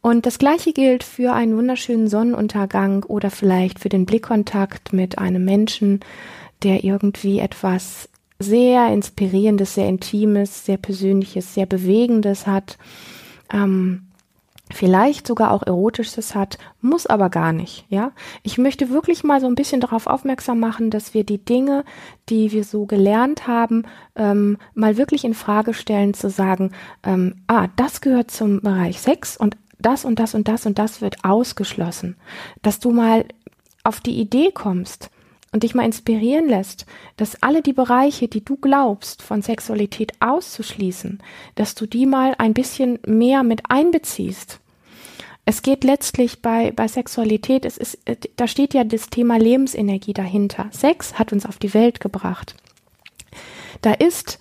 Und 0.00 0.26
das 0.26 0.38
gleiche 0.38 0.72
gilt 0.72 1.04
für 1.04 1.32
einen 1.32 1.56
wunderschönen 1.56 2.08
Sonnenuntergang 2.08 3.04
oder 3.04 3.30
vielleicht 3.30 3.80
für 3.80 3.88
den 3.88 4.06
Blickkontakt 4.06 4.92
mit 4.92 5.18
einem 5.18 5.44
Menschen, 5.44 6.00
der 6.62 6.84
irgendwie 6.84 7.40
etwas 7.40 8.08
sehr 8.38 8.92
inspirierendes, 8.92 9.74
sehr 9.74 9.88
intimes, 9.88 10.64
sehr 10.64 10.76
persönliches, 10.76 11.54
sehr 11.54 11.66
bewegendes 11.66 12.46
hat. 12.46 12.78
Ähm, 13.52 14.07
vielleicht 14.72 15.26
sogar 15.26 15.52
auch 15.52 15.62
erotisches 15.66 16.34
hat, 16.34 16.58
muss 16.80 17.06
aber 17.06 17.30
gar 17.30 17.52
nicht, 17.52 17.84
ja. 17.88 18.12
Ich 18.42 18.58
möchte 18.58 18.90
wirklich 18.90 19.24
mal 19.24 19.40
so 19.40 19.46
ein 19.46 19.54
bisschen 19.54 19.80
darauf 19.80 20.06
aufmerksam 20.06 20.60
machen, 20.60 20.90
dass 20.90 21.14
wir 21.14 21.24
die 21.24 21.44
Dinge, 21.44 21.84
die 22.28 22.52
wir 22.52 22.64
so 22.64 22.86
gelernt 22.86 23.46
haben, 23.46 23.84
ähm, 24.16 24.58
mal 24.74 24.96
wirklich 24.96 25.24
in 25.24 25.34
Frage 25.34 25.74
stellen, 25.74 26.14
zu 26.14 26.30
sagen, 26.30 26.72
ähm, 27.02 27.36
ah, 27.46 27.68
das 27.76 28.00
gehört 28.00 28.30
zum 28.30 28.60
Bereich 28.60 29.00
Sex 29.00 29.36
und 29.36 29.56
das 29.78 30.04
und 30.04 30.18
das 30.18 30.34
und 30.34 30.48
das 30.48 30.66
und 30.66 30.78
das 30.78 31.00
wird 31.00 31.24
ausgeschlossen. 31.24 32.16
Dass 32.62 32.80
du 32.80 32.90
mal 32.90 33.24
auf 33.84 34.00
die 34.00 34.20
Idee 34.20 34.50
kommst, 34.52 35.10
und 35.52 35.62
dich 35.62 35.74
mal 35.74 35.84
inspirieren 35.84 36.48
lässt, 36.48 36.86
dass 37.16 37.42
alle 37.42 37.62
die 37.62 37.72
Bereiche, 37.72 38.28
die 38.28 38.44
du 38.44 38.56
glaubst, 38.56 39.22
von 39.22 39.42
Sexualität 39.42 40.12
auszuschließen, 40.20 41.22
dass 41.54 41.74
du 41.74 41.86
die 41.86 42.06
mal 42.06 42.34
ein 42.38 42.54
bisschen 42.54 42.98
mehr 43.06 43.42
mit 43.42 43.62
einbeziehst. 43.70 44.60
Es 45.44 45.62
geht 45.62 45.82
letztlich 45.82 46.42
bei, 46.42 46.72
bei 46.72 46.88
Sexualität, 46.88 47.64
es 47.64 47.78
ist, 47.78 47.98
da 48.36 48.46
steht 48.46 48.74
ja 48.74 48.84
das 48.84 49.08
Thema 49.08 49.38
Lebensenergie 49.38 50.12
dahinter. 50.12 50.68
Sex 50.70 51.18
hat 51.18 51.32
uns 51.32 51.46
auf 51.46 51.56
die 51.56 51.72
Welt 51.72 52.00
gebracht. 52.00 52.54
Da 53.80 53.94
ist 53.94 54.38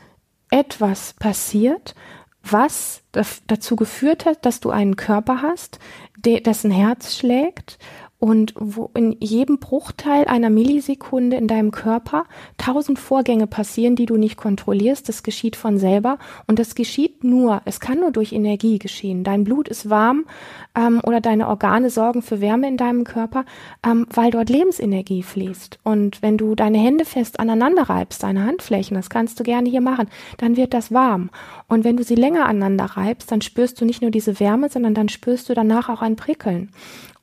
etwas 0.49 1.13
passiert, 1.13 1.95
was 2.43 3.03
dazu 3.47 3.75
geführt 3.75 4.25
hat, 4.25 4.45
dass 4.45 4.59
du 4.59 4.69
einen 4.69 4.95
Körper 4.95 5.41
hast, 5.41 5.79
dessen 6.17 6.71
Herz 6.71 7.15
schlägt 7.15 7.77
und 8.19 8.53
wo 8.57 8.89
in 8.95 9.15
jedem 9.19 9.59
Bruchteil 9.59 10.25
einer 10.25 10.49
Millisekunde 10.49 11.37
in 11.37 11.47
deinem 11.47 11.69
Körper 11.69 12.25
tausend 12.57 12.97
Vorgänge 12.97 13.45
passieren, 13.45 13.95
die 13.95 14.07
du 14.07 14.17
nicht 14.17 14.37
kontrollierst. 14.37 15.07
Das 15.07 15.21
geschieht 15.21 15.55
von 15.55 15.77
selber 15.77 16.17
und 16.47 16.57
das 16.57 16.73
geschieht 16.73 17.23
nur, 17.23 17.61
es 17.65 17.79
kann 17.79 17.99
nur 17.99 18.11
durch 18.11 18.33
Energie 18.33 18.79
geschehen. 18.79 19.23
Dein 19.23 19.43
Blut 19.43 19.67
ist 19.67 19.89
warm 19.89 20.25
ähm, 20.75 20.99
oder 21.05 21.21
deine 21.21 21.47
Organe 21.47 21.91
sorgen 21.91 22.23
für 22.23 22.41
Wärme 22.41 22.67
in 22.67 22.77
deinem 22.77 23.03
Körper, 23.03 23.45
ähm, 23.85 24.07
weil 24.11 24.31
dort 24.31 24.49
Lebensenergie 24.49 25.21
fließt. 25.21 25.79
Und 25.83 26.23
wenn 26.23 26.37
du 26.37 26.55
deine 26.55 26.79
Hände 26.79 27.05
fest 27.05 27.39
aneinander 27.39 27.83
reibst, 27.83 28.23
deine 28.23 28.45
Handflächen, 28.45 28.95
das 28.95 29.11
kannst 29.11 29.39
du 29.39 29.43
gerne 29.43 29.69
hier 29.69 29.81
machen, 29.81 30.07
dann 30.37 30.57
wird 30.57 30.73
das 30.73 30.91
warm. 30.91 31.29
Und 31.67 31.83
wenn 31.83 31.97
du 31.97 32.03
sie 32.03 32.15
länger 32.15 32.47
aneinander 32.47 32.85
reibst, 32.85 33.31
dann 33.31 33.41
spürst 33.41 33.79
du 33.79 33.85
nicht 33.85 34.01
nur 34.01 34.09
diese 34.09 34.39
Wärme, 34.39 34.69
sondern 34.69 34.95
dann 34.95 35.09
spürst 35.09 35.49
du 35.49 35.53
danach 35.53 35.89
auch 35.89 36.01
ein 36.01 36.15
Prickeln. 36.15 36.71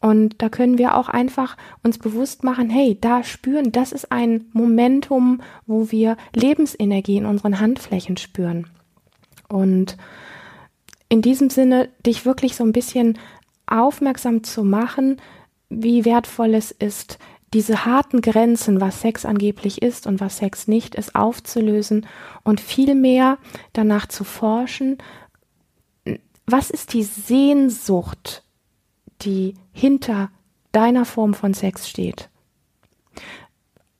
Und 0.05 0.43
da 0.43 0.51
können 0.51 0.77
wir 0.77 0.99
auch 0.99 1.09
einfach 1.09 1.57
uns 1.83 1.97
bewusst 1.97 2.45
machen, 2.45 2.69
hey, 2.69 2.99
da 3.01 3.25
spüren, 3.25 3.73
das 3.73 3.91
ist 3.91 4.13
ein 4.13 4.45
Momentum, 4.53 5.41
wo 5.67 5.91
wir 5.91 6.19
Lebensenergie 6.35 7.17
in 7.17 7.25
unseren 7.25 7.59
Handflächen 7.59 8.19
spüren. 8.19 8.67
Und 9.49 9.97
in 11.09 11.23
diesem 11.23 11.49
Sinne, 11.49 11.89
dich 12.05 12.27
wirklich 12.27 12.55
so 12.55 12.65
ein 12.65 12.73
bisschen 12.73 13.19
aufmerksam 13.65 14.45
zu 14.45 14.63
machen, 14.63 15.23
wie 15.71 16.05
wertvoll 16.05 16.55
es 16.55 16.71
ist, 16.71 17.19
diese 17.55 17.87
harten 17.87 18.21
Grenzen, 18.21 18.83
was 18.83 19.01
Sex 19.01 19.25
angeblich 19.25 19.81
ist 19.81 20.07
und 20.07 20.21
was 20.21 20.37
Sex 20.37 20.69
nicht 20.69 20.97
ist, 20.97 21.15
aufzulösen 21.15 22.07
und 22.43 22.61
viel 22.61 22.95
mehr 22.95 23.39
danach 23.73 24.07
zu 24.07 24.23
forschen, 24.25 24.99
was 26.45 26.69
ist 26.69 26.93
die 26.93 27.05
Sehnsucht 27.05 28.44
die 29.23 29.55
hinter 29.73 30.31
deiner 30.73 31.05
Form 31.05 31.35
von 31.35 31.55
Sex 31.55 31.89
steht. 31.89 32.29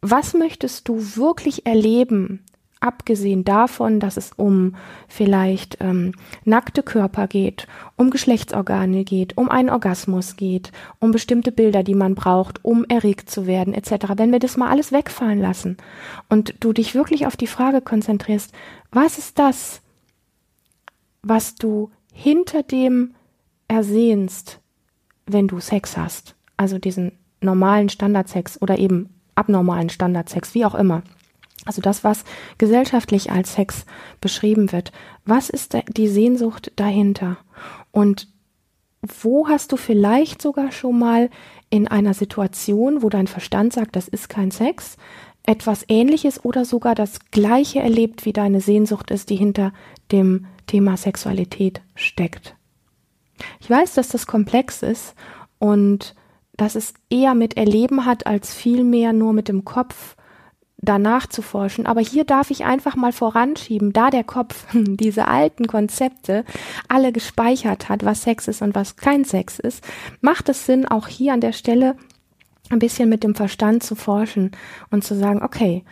Was 0.01 0.35
möchtest 0.35 0.89
du 0.89 1.17
wirklich 1.17 1.67
erleben, 1.67 2.45
abgesehen 2.85 3.45
davon, 3.45 3.99
dass 3.99 4.19
es 4.19 4.33
um 4.37 4.77
vielleicht 5.09 5.79
ähm, 5.81 6.13
nackte 6.45 6.83
Körper 6.83 7.27
geht, 7.27 7.67
um 7.97 8.11
Geschlechtsorgane 8.11 9.05
geht, 9.05 9.39
um 9.39 9.49
einen 9.49 9.71
Orgasmus 9.71 10.37
geht, 10.37 10.71
um 11.01 11.11
bestimmte 11.11 11.51
Bilder, 11.51 11.83
die 11.83 11.95
man 11.95 12.15
braucht, 12.15 12.63
um 12.63 12.85
erregt 12.85 13.31
zu 13.31 13.47
werden, 13.47 13.73
etc. 13.73 13.93
Wenn 14.17 14.33
wir 14.33 14.39
das 14.39 14.59
mal 14.59 14.69
alles 14.69 14.93
wegfallen 14.93 15.41
lassen 15.41 15.79
und 16.29 16.55
du 16.61 16.75
dich 16.75 16.95
wirklich 16.95 17.27
auf 17.27 17.37
die 17.37 17.47
Frage 17.47 17.81
konzentrierst, 17.81 18.53
was 18.91 19.17
ist 19.17 19.39
das, 19.39 19.81
was 21.23 21.55
du 21.55 21.91
hinter 22.13 22.63
dem 22.63 23.15
ersehnst, 23.67 24.61
wenn 25.27 25.49
du 25.49 25.61
Sex 25.61 25.97
hast, 25.97 26.35
also 26.57 26.79
diesen 26.79 27.13
normalen 27.41 27.89
Standardsex 27.89 28.61
oder 28.61 28.79
eben 28.79 29.11
abnormalen 29.35 29.91
Standardsex, 29.91 30.55
wie 30.55 30.65
auch 30.65 30.75
immer. 30.75 31.03
Also 31.65 31.81
das, 31.81 32.05
was 32.05 32.25
gesellschaftlich 32.59 33.31
als 33.31 33.55
Sex 33.55 33.87
beschrieben 34.21 34.73
wird. 34.73 34.93
Was 35.25 35.49
ist 35.49 35.77
die 35.97 36.09
Sehnsucht 36.09 36.73
dahinter? 36.77 37.39
Und 37.91 38.29
wo 39.01 39.49
hast 39.49 39.73
du 39.73 39.77
vielleicht 39.77 40.43
sogar 40.43 40.73
schon 40.73 40.99
mal 40.99 41.31
in 41.71 41.89
einer 41.89 42.15
Situation, 42.15 43.03
wo 43.03 43.09
dein 43.09 43.27
Verstand 43.27 43.73
sagt, 43.73 43.97
das 43.97 44.09
ist 44.09 44.29
kein 44.29 44.51
Sex, 44.51 44.97
etwas 45.43 45.85
Ähnliches 45.89 46.45
oder 46.45 46.65
sogar 46.65 46.95
das 46.95 47.19
Gleiche 47.31 47.81
erlebt, 47.81 48.25
wie 48.25 48.33
deine 48.33 48.61
Sehnsucht 48.61 49.11
ist, 49.11 49.29
die 49.31 49.37
hinter 49.37 49.73
dem 50.11 50.47
Thema 50.67 50.97
Sexualität 50.97 51.83
steckt? 51.95 52.57
Ich 53.61 53.69
weiß, 53.69 53.95
dass 53.95 54.09
das 54.09 54.27
komplex 54.27 54.83
ist 54.83 55.15
und 55.59 56.15
dass 56.57 56.75
es 56.75 56.95
eher 57.11 57.35
mit 57.35 57.57
Erleben 57.57 58.07
hat, 58.07 58.27
als 58.27 58.55
vielmehr 58.55 59.13
nur 59.13 59.33
mit 59.33 59.49
dem 59.49 59.65
Kopf 59.65 60.17
danach 60.85 61.27
zu 61.27 61.43
forschen. 61.43 61.87
Aber 61.87 62.01
hier 62.01 62.25
darf 62.25 62.51
ich 62.51 62.65
einfach 62.65 62.95
mal 62.97 63.13
voranschieben, 63.13 63.93
da 63.93 64.11
der 64.11 64.25
Kopf 64.25 64.67
diese 64.73 65.29
alten 65.29 65.67
Konzepte 65.67 66.45
alle 66.89 67.13
gespeichert 67.13 67.89
hat, 67.89 68.05
was 68.05 68.23
Sex 68.23 68.49
ist 68.49 68.63
und 68.63 68.75
was 68.75 68.97
kein 68.97 69.25
Sex 69.25 69.59
ist, 69.59 69.85
macht 70.21 70.49
es 70.49 70.67
Sinn, 70.67 70.87
auch 70.87 71.09
hier 71.09 71.33
an 71.33 71.41
der 71.41 71.53
Stelle 71.53 71.97
ein 72.71 72.79
bisschen 72.79 73.09
mit 73.09 73.25
dem 73.25 73.35
Verstand 73.35 73.83
zu 73.83 73.95
forschen 73.95 74.53
und 74.91 75.05
zu 75.05 75.15
sagen, 75.15 75.43
okay, 75.43 75.85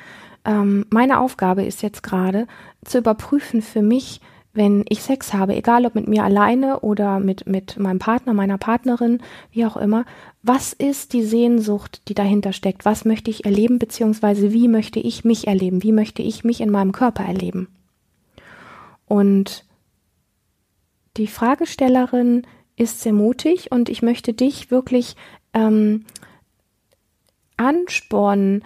ähm, 0.45 0.87
meine 0.91 1.21
Aufgabe 1.21 1.65
ist 1.65 1.83
jetzt 1.83 2.03
gerade 2.03 2.47
zu 2.85 2.99
überprüfen 2.99 3.63
für 3.63 3.83
mich, 3.83 4.21
wenn 4.55 4.85
ich 4.89 5.03
Sex 5.03 5.33
habe, 5.33 5.57
egal 5.57 5.87
ob 5.87 5.95
mit 5.95 6.09
mir 6.09 6.25
alleine 6.25 6.81
oder 6.81 7.21
mit, 7.21 7.47
mit 7.47 7.79
meinem 7.79 7.99
Partner, 7.99 8.35
meiner 8.35 8.59
Partnerin, 8.59 9.23
wie 9.51 9.65
auch 9.65 9.77
immer, 9.77 10.05
was 10.43 10.73
ist 10.73 11.15
die 11.15 11.23
Sehnsucht, 11.23 12.03
die 12.09 12.15
dahinter 12.15 12.53
steckt? 12.53 12.85
Was 12.85 13.05
möchte 13.05 13.31
ich 13.31 13.47
erleben, 13.47 13.79
beziehungsweise 13.79 14.53
wie 14.53 14.69
möchte 14.69 15.01
ich 15.01 15.25
mich 15.25 15.47
erleben? 15.47 15.83
Wie 15.83 15.93
möchte 15.93 16.23
ich 16.23 16.45
mich 16.45 16.61
in 16.61 16.71
meinem 16.71 16.93
Körper 16.93 17.25
erleben? 17.25 17.69
Und 19.07 19.65
die 21.17 21.27
Fragestellerin 21.27 22.47
ist 22.77 23.01
sehr 23.01 23.13
mutig 23.13 23.71
und 23.71 23.89
ich 23.89 24.03
möchte 24.03 24.35
dich 24.35 24.71
wirklich 24.71 25.17
ähm, 25.55 26.05
anspornen, 27.57 28.65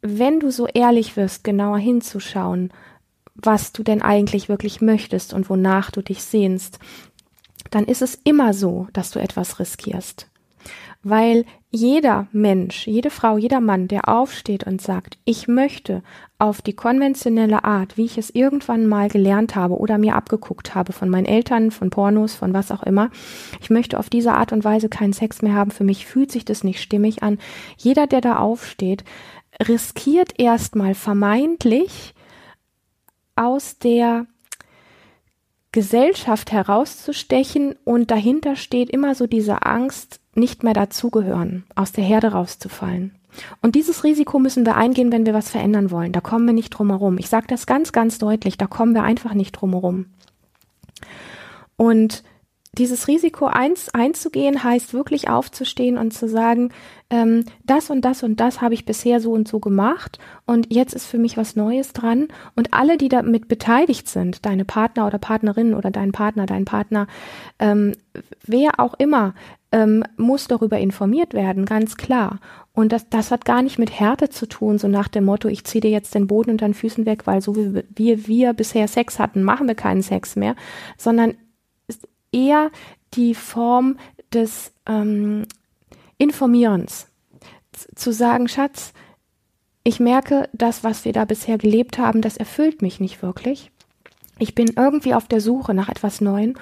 wenn 0.00 0.40
du 0.40 0.50
so 0.50 0.66
ehrlich 0.66 1.16
wirst, 1.16 1.44
genauer 1.44 1.78
hinzuschauen, 1.78 2.72
was 3.34 3.72
du 3.72 3.82
denn 3.82 4.02
eigentlich 4.02 4.48
wirklich 4.48 4.80
möchtest 4.80 5.32
und 5.32 5.48
wonach 5.48 5.90
du 5.90 6.02
dich 6.02 6.22
sehnst, 6.22 6.78
dann 7.70 7.84
ist 7.84 8.02
es 8.02 8.18
immer 8.24 8.54
so, 8.54 8.88
dass 8.92 9.10
du 9.10 9.18
etwas 9.18 9.58
riskierst. 9.58 10.28
Weil 11.04 11.44
jeder 11.70 12.28
Mensch, 12.30 12.86
jede 12.86 13.10
Frau, 13.10 13.36
jeder 13.36 13.60
Mann, 13.60 13.88
der 13.88 14.08
aufsteht 14.08 14.64
und 14.64 14.80
sagt, 14.80 15.18
ich 15.24 15.48
möchte 15.48 16.02
auf 16.38 16.62
die 16.62 16.74
konventionelle 16.74 17.64
Art, 17.64 17.96
wie 17.96 18.04
ich 18.04 18.18
es 18.18 18.30
irgendwann 18.30 18.86
mal 18.86 19.08
gelernt 19.08 19.56
habe 19.56 19.78
oder 19.78 19.98
mir 19.98 20.14
abgeguckt 20.14 20.76
habe 20.76 20.92
von 20.92 21.08
meinen 21.08 21.24
Eltern, 21.24 21.72
von 21.72 21.90
Pornos, 21.90 22.34
von 22.34 22.52
was 22.52 22.70
auch 22.70 22.84
immer, 22.84 23.10
ich 23.60 23.70
möchte 23.70 23.98
auf 23.98 24.10
diese 24.10 24.34
Art 24.34 24.52
und 24.52 24.64
Weise 24.64 24.88
keinen 24.88 25.12
Sex 25.12 25.42
mehr 25.42 25.54
haben, 25.54 25.72
für 25.72 25.84
mich 25.84 26.06
fühlt 26.06 26.30
sich 26.30 26.44
das 26.44 26.62
nicht 26.62 26.80
stimmig 26.80 27.22
an. 27.22 27.38
Jeder, 27.78 28.06
der 28.06 28.20
da 28.20 28.36
aufsteht, 28.36 29.02
riskiert 29.66 30.38
erstmal 30.38 30.94
vermeintlich 30.94 32.14
aus 33.36 33.78
der 33.78 34.26
Gesellschaft 35.72 36.52
herauszustechen 36.52 37.76
und 37.84 38.10
dahinter 38.10 38.56
steht 38.56 38.90
immer 38.90 39.14
so 39.14 39.26
diese 39.26 39.64
Angst, 39.64 40.20
nicht 40.34 40.62
mehr 40.62 40.74
dazugehören, 40.74 41.64
aus 41.74 41.92
der 41.92 42.04
Herde 42.04 42.32
rauszufallen. 42.32 43.14
Und 43.62 43.74
dieses 43.74 44.04
Risiko 44.04 44.38
müssen 44.38 44.66
wir 44.66 44.76
eingehen, 44.76 45.12
wenn 45.12 45.26
wir 45.26 45.34
was 45.34 45.50
verändern 45.50 45.90
wollen. 45.90 46.12
Da 46.12 46.20
kommen 46.20 46.46
wir 46.46 46.52
nicht 46.52 46.70
drum 46.70 46.90
herum. 46.90 47.18
Ich 47.18 47.28
sage 47.28 47.46
das 47.48 47.66
ganz, 47.66 47.92
ganz 47.92 48.18
deutlich, 48.18 48.58
da 48.58 48.66
kommen 48.66 48.94
wir 48.94 49.02
einfach 49.02 49.34
nicht 49.34 49.52
drum 49.52 49.72
herum. 49.72 50.06
Und 51.76 52.22
dieses 52.78 53.06
Risiko 53.06 53.46
eins, 53.46 53.90
einzugehen, 53.90 54.64
heißt 54.64 54.94
wirklich 54.94 55.28
aufzustehen 55.28 55.98
und 55.98 56.12
zu 56.12 56.26
sagen, 56.26 56.70
ähm, 57.10 57.44
das 57.64 57.90
und 57.90 58.02
das 58.02 58.22
und 58.22 58.40
das 58.40 58.62
habe 58.62 58.72
ich 58.72 58.86
bisher 58.86 59.20
so 59.20 59.32
und 59.32 59.46
so 59.46 59.60
gemacht 59.60 60.18
und 60.46 60.72
jetzt 60.72 60.94
ist 60.94 61.06
für 61.06 61.18
mich 61.18 61.36
was 61.36 61.54
Neues 61.54 61.92
dran. 61.92 62.28
Und 62.56 62.72
alle, 62.72 62.96
die 62.96 63.10
damit 63.10 63.46
beteiligt 63.46 64.08
sind, 64.08 64.46
deine 64.46 64.64
Partner 64.64 65.06
oder 65.06 65.18
Partnerin 65.18 65.74
oder 65.74 65.90
dein 65.90 66.12
Partner, 66.12 66.46
dein 66.46 66.64
Partner, 66.64 67.08
ähm, 67.58 67.92
wer 68.46 68.80
auch 68.80 68.94
immer, 68.94 69.34
ähm, 69.70 70.02
muss 70.16 70.48
darüber 70.48 70.78
informiert 70.78 71.34
werden, 71.34 71.66
ganz 71.66 71.98
klar. 71.98 72.40
Und 72.72 72.92
das, 72.92 73.10
das 73.10 73.30
hat 73.30 73.44
gar 73.44 73.60
nicht 73.60 73.78
mit 73.78 73.90
Härte 73.90 74.30
zu 74.30 74.46
tun, 74.46 74.78
so 74.78 74.88
nach 74.88 75.08
dem 75.08 75.24
Motto, 75.24 75.48
ich 75.48 75.64
ziehe 75.64 75.82
dir 75.82 75.90
jetzt 75.90 76.14
den 76.14 76.26
Boden 76.26 76.52
unter 76.52 76.66
den 76.66 76.74
Füßen 76.74 77.04
weg, 77.04 77.26
weil 77.26 77.42
so 77.42 77.54
wie 77.54 77.82
wir, 77.94 78.26
wir 78.26 78.52
bisher 78.54 78.88
Sex 78.88 79.18
hatten, 79.18 79.42
machen 79.42 79.68
wir 79.68 79.74
keinen 79.74 80.02
Sex 80.02 80.36
mehr, 80.36 80.56
sondern 80.96 81.34
eher 82.32 82.70
die 83.14 83.34
Form 83.34 83.98
des 84.32 84.72
ähm, 84.86 85.46
Informierens. 86.18 87.08
zu 87.94 88.12
sagen, 88.12 88.48
Schatz, 88.48 88.92
ich 89.84 89.98
merke, 89.98 90.48
das, 90.52 90.84
was 90.84 91.04
wir 91.04 91.12
da 91.12 91.24
bisher 91.24 91.58
gelebt 91.58 91.98
haben, 91.98 92.22
das 92.22 92.36
erfüllt 92.36 92.82
mich 92.82 93.00
nicht 93.00 93.22
wirklich. 93.22 93.70
Ich 94.38 94.54
bin 94.54 94.72
irgendwie 94.76 95.14
auf 95.14 95.26
der 95.26 95.40
Suche 95.40 95.74
nach 95.74 95.88
etwas 95.88 96.20
Neuem 96.20 96.54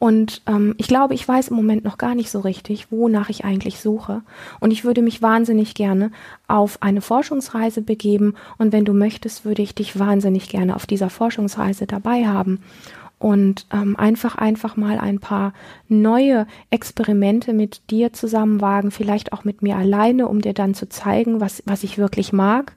und 0.00 0.42
ähm, 0.46 0.76
ich 0.78 0.86
glaube, 0.86 1.14
ich 1.14 1.26
weiß 1.26 1.48
im 1.48 1.56
Moment 1.56 1.84
noch 1.84 1.98
gar 1.98 2.14
nicht 2.14 2.30
so 2.30 2.38
richtig, 2.38 2.92
wonach 2.92 3.30
ich 3.30 3.44
eigentlich 3.44 3.80
suche. 3.80 4.22
Und 4.60 4.70
ich 4.70 4.84
würde 4.84 5.02
mich 5.02 5.22
wahnsinnig 5.22 5.74
gerne 5.74 6.12
auf 6.46 6.82
eine 6.82 7.00
Forschungsreise 7.00 7.82
begeben. 7.82 8.34
Und 8.58 8.72
wenn 8.72 8.84
du 8.84 8.92
möchtest, 8.92 9.44
würde 9.44 9.62
ich 9.62 9.74
dich 9.74 9.98
wahnsinnig 9.98 10.48
gerne 10.50 10.76
auf 10.76 10.86
dieser 10.86 11.10
Forschungsreise 11.10 11.88
dabei 11.88 12.28
haben. 12.28 12.60
Und 13.18 13.66
ähm, 13.72 13.96
einfach, 13.96 14.36
einfach 14.36 14.76
mal 14.76 14.98
ein 14.98 15.18
paar 15.18 15.52
neue 15.88 16.46
Experimente 16.70 17.52
mit 17.52 17.90
dir 17.90 18.12
zusammen 18.12 18.60
wagen, 18.60 18.92
vielleicht 18.92 19.32
auch 19.32 19.42
mit 19.44 19.60
mir 19.60 19.76
alleine, 19.76 20.28
um 20.28 20.40
dir 20.40 20.54
dann 20.54 20.74
zu 20.74 20.88
zeigen, 20.88 21.40
was, 21.40 21.62
was 21.66 21.82
ich 21.82 21.98
wirklich 21.98 22.32
mag. 22.32 22.74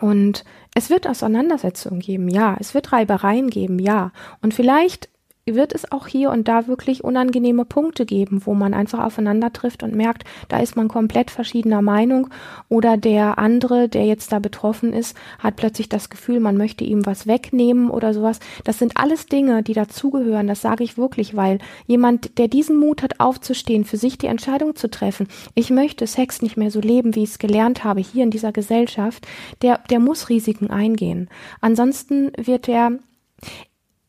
Und 0.00 0.44
es 0.74 0.90
wird 0.90 1.06
Auseinandersetzungen 1.06 2.00
geben, 2.00 2.28
ja. 2.28 2.56
Es 2.58 2.74
wird 2.74 2.92
Reibereien 2.92 3.48
geben, 3.48 3.78
ja. 3.78 4.12
Und 4.42 4.52
vielleicht 4.52 5.08
wird 5.44 5.74
es 5.74 5.90
auch 5.90 6.06
hier 6.06 6.30
und 6.30 6.46
da 6.46 6.68
wirklich 6.68 7.02
unangenehme 7.02 7.64
Punkte 7.64 8.06
geben, 8.06 8.42
wo 8.44 8.54
man 8.54 8.74
einfach 8.74 9.00
aufeinander 9.04 9.52
trifft 9.52 9.82
und 9.82 9.94
merkt, 9.94 10.24
da 10.48 10.60
ist 10.60 10.76
man 10.76 10.86
komplett 10.86 11.32
verschiedener 11.32 11.82
Meinung 11.82 12.28
oder 12.68 12.96
der 12.96 13.38
andere, 13.38 13.88
der 13.88 14.06
jetzt 14.06 14.30
da 14.30 14.38
betroffen 14.38 14.92
ist, 14.92 15.16
hat 15.40 15.56
plötzlich 15.56 15.88
das 15.88 16.10
Gefühl, 16.10 16.38
man 16.38 16.56
möchte 16.56 16.84
ihm 16.84 17.06
was 17.06 17.26
wegnehmen 17.26 17.90
oder 17.90 18.14
sowas. 18.14 18.38
Das 18.62 18.78
sind 18.78 18.92
alles 18.96 19.26
Dinge, 19.26 19.64
die 19.64 19.74
dazugehören, 19.74 20.46
das 20.46 20.60
sage 20.60 20.84
ich 20.84 20.96
wirklich, 20.96 21.34
weil 21.34 21.58
jemand, 21.86 22.38
der 22.38 22.46
diesen 22.46 22.78
Mut 22.78 23.02
hat, 23.02 23.18
aufzustehen, 23.18 23.84
für 23.84 23.96
sich 23.96 24.18
die 24.18 24.26
Entscheidung 24.26 24.76
zu 24.76 24.88
treffen, 24.90 25.26
ich 25.54 25.70
möchte 25.70 26.06
Sex 26.06 26.40
nicht 26.40 26.56
mehr 26.56 26.70
so 26.70 26.80
leben, 26.80 27.16
wie 27.16 27.24
ich 27.24 27.30
es 27.30 27.38
gelernt 27.38 27.82
habe 27.82 28.00
hier 28.00 28.22
in 28.22 28.30
dieser 28.30 28.52
Gesellschaft, 28.52 29.26
der, 29.60 29.80
der 29.90 29.98
muss 29.98 30.28
Risiken 30.28 30.70
eingehen. 30.70 31.28
Ansonsten 31.60 32.30
wird 32.36 32.68
er 32.68 32.92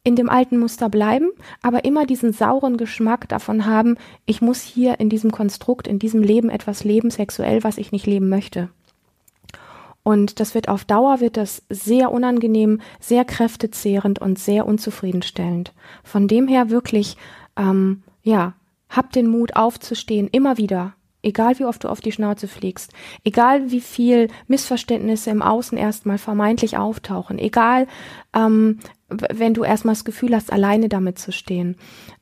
in 0.04 0.16
dem 0.16 0.30
alten 0.30 0.58
Muster 0.60 0.90
bleiben, 0.90 1.30
aber 1.62 1.86
immer 1.86 2.06
diesen 2.06 2.34
sauren 2.34 2.78
Geschmack 2.78 3.30
davon 3.30 3.66
haben, 3.66 3.98
ich 4.26 4.42
muss 4.42 4.62
hier 4.62 5.00
in 5.00 5.10
diesem 5.10 5.32
Konstrukt, 5.32 5.88
in 5.88 5.98
diesem 5.98 6.22
Leben 6.22 6.50
etwas 6.50 6.84
leben, 6.84 7.10
sexuell, 7.10 7.64
was 7.64 7.78
ich 7.78 7.92
nicht 7.92 8.06
leben 8.06 8.28
möchte. 8.28 8.70
Und 10.04 10.42
das 10.42 10.54
wird 10.54 10.68
auf 10.68 10.84
Dauer 10.84 11.22
wird 11.22 11.38
das 11.38 11.64
sehr 11.70 12.12
unangenehm, 12.12 12.82
sehr 13.00 13.24
kräftezehrend 13.24 14.20
und 14.20 14.38
sehr 14.38 14.68
unzufriedenstellend. 14.68 15.74
Von 16.04 16.28
dem 16.28 16.50
her 16.50 16.70
wirklich, 16.70 17.16
ähm, 17.56 18.04
ja, 18.22 18.54
hab 18.90 19.14
den 19.14 19.28
Mut 19.28 19.56
aufzustehen, 19.56 20.28
immer 20.28 20.58
wieder, 20.58 20.94
egal 21.24 21.58
wie 21.58 21.66
oft 21.66 21.84
du 21.84 21.90
auf 21.90 22.02
die 22.02 22.12
Schnauze 22.12 22.48
fliegst, 22.48 22.94
egal 23.24 23.72
wie 23.72 23.82
viel 23.82 24.28
Missverständnisse 24.48 25.30
im 25.30 25.42
Außen 25.42 25.78
erstmal 25.78 26.18
vermeintlich 26.18 26.78
auftauchen, 26.78 27.40
egal 27.40 27.88
ähm, 28.36 28.80
wenn 29.10 29.54
du 29.54 29.64
erstmal 29.64 29.96
das 29.96 30.06
Gefühl 30.06 30.36
hast, 30.36 30.52
alleine 30.52 30.90
damit 30.90 31.20
zu 31.20 31.32
stehen. 31.32 31.78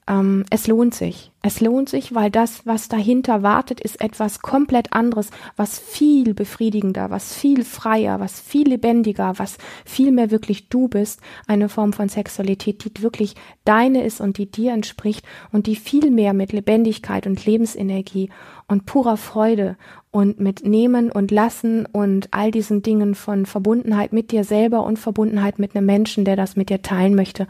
Ähm, 0.08 0.46
es 0.50 0.67
lohnt 0.67 0.96
sich. 0.96 1.31
Es 1.43 1.60
lohnt 1.60 1.89
sich, 1.89 2.13
weil 2.13 2.29
das, 2.29 2.65
was 2.67 2.88
dahinter 2.88 3.41
wartet, 3.41 3.79
ist 3.79 4.00
etwas 4.00 4.41
komplett 4.41 4.93
anderes, 4.93 5.29
was 5.55 5.79
viel 5.79 6.34
befriedigender, 6.34 7.10
was 7.10 7.34
viel 7.34 7.63
freier, 7.63 8.20
was 8.20 8.39
viel 8.39 8.70
lebendiger, 8.70 9.34
was 9.38 9.58
viel 9.86 10.12
mehr 10.12 10.29
wirklich 10.29 10.70
du 10.70 10.88
bist. 10.88 11.20
Eine 11.48 11.70
Form 11.70 11.93
von 11.93 12.10
Sexualität, 12.10 12.84
die 12.84 13.01
wirklich 13.01 13.36
deine 13.63 14.03
ist 14.03 14.22
und 14.22 14.38
die 14.38 14.51
dir 14.51 14.74
entspricht 14.74 15.25
und 15.51 15.65
die 15.65 15.75
viel 15.75 16.12
mehr 16.12 16.34
mit 16.34 16.51
Lebendigkeit 16.51 17.25
und 17.25 17.46
Lebensenergie 17.46 18.29
und 18.67 18.86
purer 18.86 19.17
Freude 19.17 19.77
und 20.12 20.39
mit 20.39 20.63
Nehmen 20.63 21.12
und 21.12 21.31
Lassen 21.31 21.86
und 21.86 22.27
all 22.31 22.51
diesen 22.51 22.84
Dingen 22.84 23.15
von 23.15 23.46
Verbundenheit 23.46 24.13
mit 24.13 24.31
dir 24.31 24.43
selber 24.43 24.84
und 24.84 25.00
Verbundenheit 25.00 25.58
mit 25.58 25.76
einem 25.76 25.86
Menschen, 25.86 26.26
der 26.26 26.36
das 26.36 26.56
mit 26.56 26.69
dir 26.69 26.82
teilen 26.82 27.15
möchte, 27.15 27.47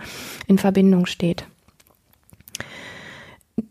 in 0.48 0.58
Verbindung 0.58 1.06
steht. 1.06 1.46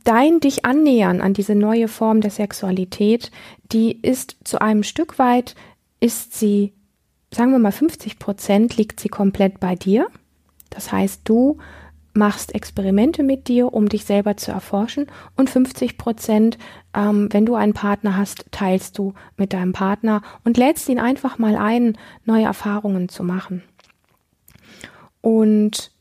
Dein 0.05 0.41
dich 0.41 0.65
annähern 0.65 1.21
an 1.21 1.35
diese 1.35 1.55
neue 1.55 1.89
Form 1.89 2.21
der 2.21 2.31
Sexualität, 2.31 3.31
die 3.73 3.93
ist 4.01 4.37
zu 4.45 4.61
einem 4.61 4.83
Stück 4.83 5.19
weit, 5.19 5.55
ist 6.01 6.39
sie, 6.39 6.73
sagen 7.33 7.53
wir 7.53 7.59
mal 7.59 7.73
50 7.73 8.19
Prozent, 8.19 8.77
liegt 8.77 9.01
sie 9.01 9.09
komplett 9.09 9.61
bei 9.61 9.75
dir. 9.75 10.09
Das 10.71 10.93
heißt, 10.93 11.23
du 11.25 11.59
machst 12.13 12.55
Experimente 12.55 13.23
mit 13.23 13.49
dir, 13.49 13.73
um 13.73 13.89
dich 13.89 14.05
selber 14.05 14.37
zu 14.37 14.51
erforschen 14.51 15.07
und 15.37 15.49
50 15.49 15.97
Prozent, 15.97 16.59
ähm, 16.95 17.29
wenn 17.31 17.47
du 17.47 17.55
einen 17.55 17.75
Partner 17.75 18.17
hast, 18.17 18.47
teilst 18.51 18.99
du 18.99 19.15
mit 19.37 19.53
deinem 19.53 19.73
Partner 19.73 20.23
und 20.45 20.57
lädst 20.57 20.89
ihn 20.89 20.99
einfach 20.99 21.39
mal 21.39 21.57
ein, 21.57 21.97
neue 22.25 22.45
Erfahrungen 22.45 23.09
zu 23.09 23.23
machen. 23.23 23.63
Und 25.21 25.93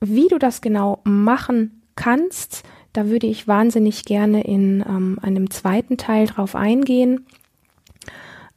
wie 0.00 0.28
du 0.28 0.38
das 0.38 0.60
genau 0.60 1.00
machen 1.04 1.82
kannst, 1.96 2.62
da 2.92 3.06
würde 3.06 3.26
ich 3.26 3.46
wahnsinnig 3.46 4.04
gerne 4.04 4.44
in 4.44 4.84
ähm, 4.86 5.18
einem 5.22 5.50
zweiten 5.50 5.96
Teil 5.96 6.26
drauf 6.26 6.54
eingehen. 6.54 7.26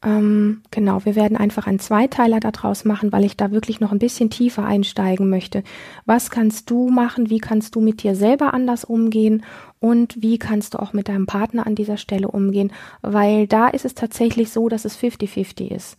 Ähm, 0.04 0.64
genau, 0.72 1.06
wir 1.06 1.16
werden 1.16 1.38
einfach 1.38 1.68
einen 1.68 1.78
Zweiteiler 1.78 2.40
daraus 2.40 2.86
machen, 2.86 3.12
weil 3.12 3.24
ich 3.24 3.38
da 3.38 3.52
wirklich 3.52 3.80
noch 3.80 3.92
ein 3.92 4.00
bisschen 4.00 4.32
tiefer 4.32 4.66
einsteigen 4.66 5.30
möchte. 5.30 5.64
Was 6.06 6.32
kannst 6.32 6.72
du 6.72 6.90
machen? 6.90 7.30
Wie 7.30 7.38
kannst 7.38 7.76
du 7.76 7.82
mit 7.82 8.02
dir 8.02 8.16
selber 8.16 8.54
anders 8.56 8.84
umgehen? 8.84 9.44
Und 9.80 10.22
wie 10.22 10.40
kannst 10.40 10.74
du 10.74 10.80
auch 10.80 10.94
mit 10.94 11.08
deinem 11.08 11.28
Partner 11.28 11.68
an 11.68 11.76
dieser 11.76 11.98
Stelle 11.98 12.30
umgehen? 12.30 12.72
Weil 13.02 13.46
da 13.46 13.68
ist 13.68 13.86
es 13.86 13.94
tatsächlich 13.94 14.50
so, 14.50 14.70
dass 14.70 14.86
es 14.86 14.98
50-50 14.98 15.70
ist. 15.70 15.98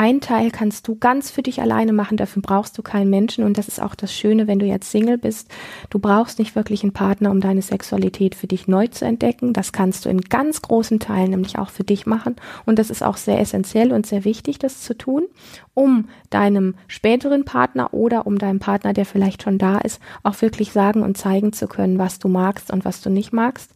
Ein 0.00 0.20
Teil 0.20 0.52
kannst 0.52 0.86
du 0.86 0.94
ganz 0.94 1.28
für 1.28 1.42
dich 1.42 1.60
alleine 1.60 1.92
machen, 1.92 2.16
dafür 2.16 2.40
brauchst 2.40 2.78
du 2.78 2.82
keinen 2.82 3.10
Menschen 3.10 3.42
und 3.42 3.58
das 3.58 3.66
ist 3.66 3.82
auch 3.82 3.96
das 3.96 4.14
Schöne, 4.14 4.46
wenn 4.46 4.60
du 4.60 4.64
jetzt 4.64 4.92
Single 4.92 5.18
bist. 5.18 5.50
Du 5.90 5.98
brauchst 5.98 6.38
nicht 6.38 6.54
wirklich 6.54 6.84
einen 6.84 6.92
Partner, 6.92 7.32
um 7.32 7.40
deine 7.40 7.62
Sexualität 7.62 8.36
für 8.36 8.46
dich 8.46 8.68
neu 8.68 8.86
zu 8.86 9.04
entdecken. 9.04 9.52
Das 9.52 9.72
kannst 9.72 10.04
du 10.04 10.08
in 10.08 10.20
ganz 10.20 10.62
großen 10.62 11.00
Teilen 11.00 11.30
nämlich 11.30 11.58
auch 11.58 11.70
für 11.70 11.82
dich 11.82 12.06
machen 12.06 12.36
und 12.64 12.78
das 12.78 12.90
ist 12.90 13.02
auch 13.02 13.16
sehr 13.16 13.40
essentiell 13.40 13.92
und 13.92 14.06
sehr 14.06 14.24
wichtig, 14.24 14.60
das 14.60 14.82
zu 14.82 14.96
tun, 14.96 15.26
um 15.74 16.08
deinem 16.30 16.76
späteren 16.86 17.44
Partner 17.44 17.92
oder 17.92 18.24
um 18.24 18.38
deinem 18.38 18.60
Partner, 18.60 18.92
der 18.92 19.04
vielleicht 19.04 19.42
schon 19.42 19.58
da 19.58 19.78
ist, 19.78 20.00
auch 20.22 20.40
wirklich 20.40 20.70
sagen 20.70 21.02
und 21.02 21.18
zeigen 21.18 21.52
zu 21.52 21.66
können, 21.66 21.98
was 21.98 22.20
du 22.20 22.28
magst 22.28 22.70
und 22.70 22.84
was 22.84 23.00
du 23.00 23.10
nicht 23.10 23.32
magst. 23.32 23.72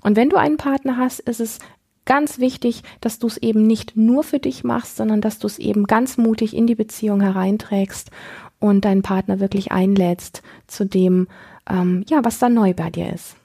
Und 0.00 0.16
wenn 0.16 0.30
du 0.30 0.36
einen 0.36 0.56
Partner 0.56 0.96
hast, 0.96 1.20
ist 1.20 1.40
es 1.40 1.58
ganz 2.06 2.38
wichtig, 2.38 2.82
dass 3.00 3.18
du 3.18 3.26
es 3.26 3.36
eben 3.36 3.66
nicht 3.66 3.96
nur 3.96 4.22
für 4.22 4.38
dich 4.38 4.64
machst, 4.64 4.96
sondern 4.96 5.20
dass 5.20 5.38
du 5.38 5.46
es 5.46 5.58
eben 5.58 5.84
ganz 5.84 6.16
mutig 6.16 6.56
in 6.56 6.66
die 6.66 6.74
Beziehung 6.74 7.20
hereinträgst 7.20 8.10
und 8.58 8.84
deinen 8.84 9.02
Partner 9.02 9.40
wirklich 9.40 9.72
einlädst 9.72 10.42
zu 10.66 10.86
dem, 10.86 11.28
ähm, 11.68 12.04
ja, 12.08 12.24
was 12.24 12.38
da 12.38 12.48
neu 12.48 12.72
bei 12.72 12.90
dir 12.90 13.12
ist. 13.12 13.36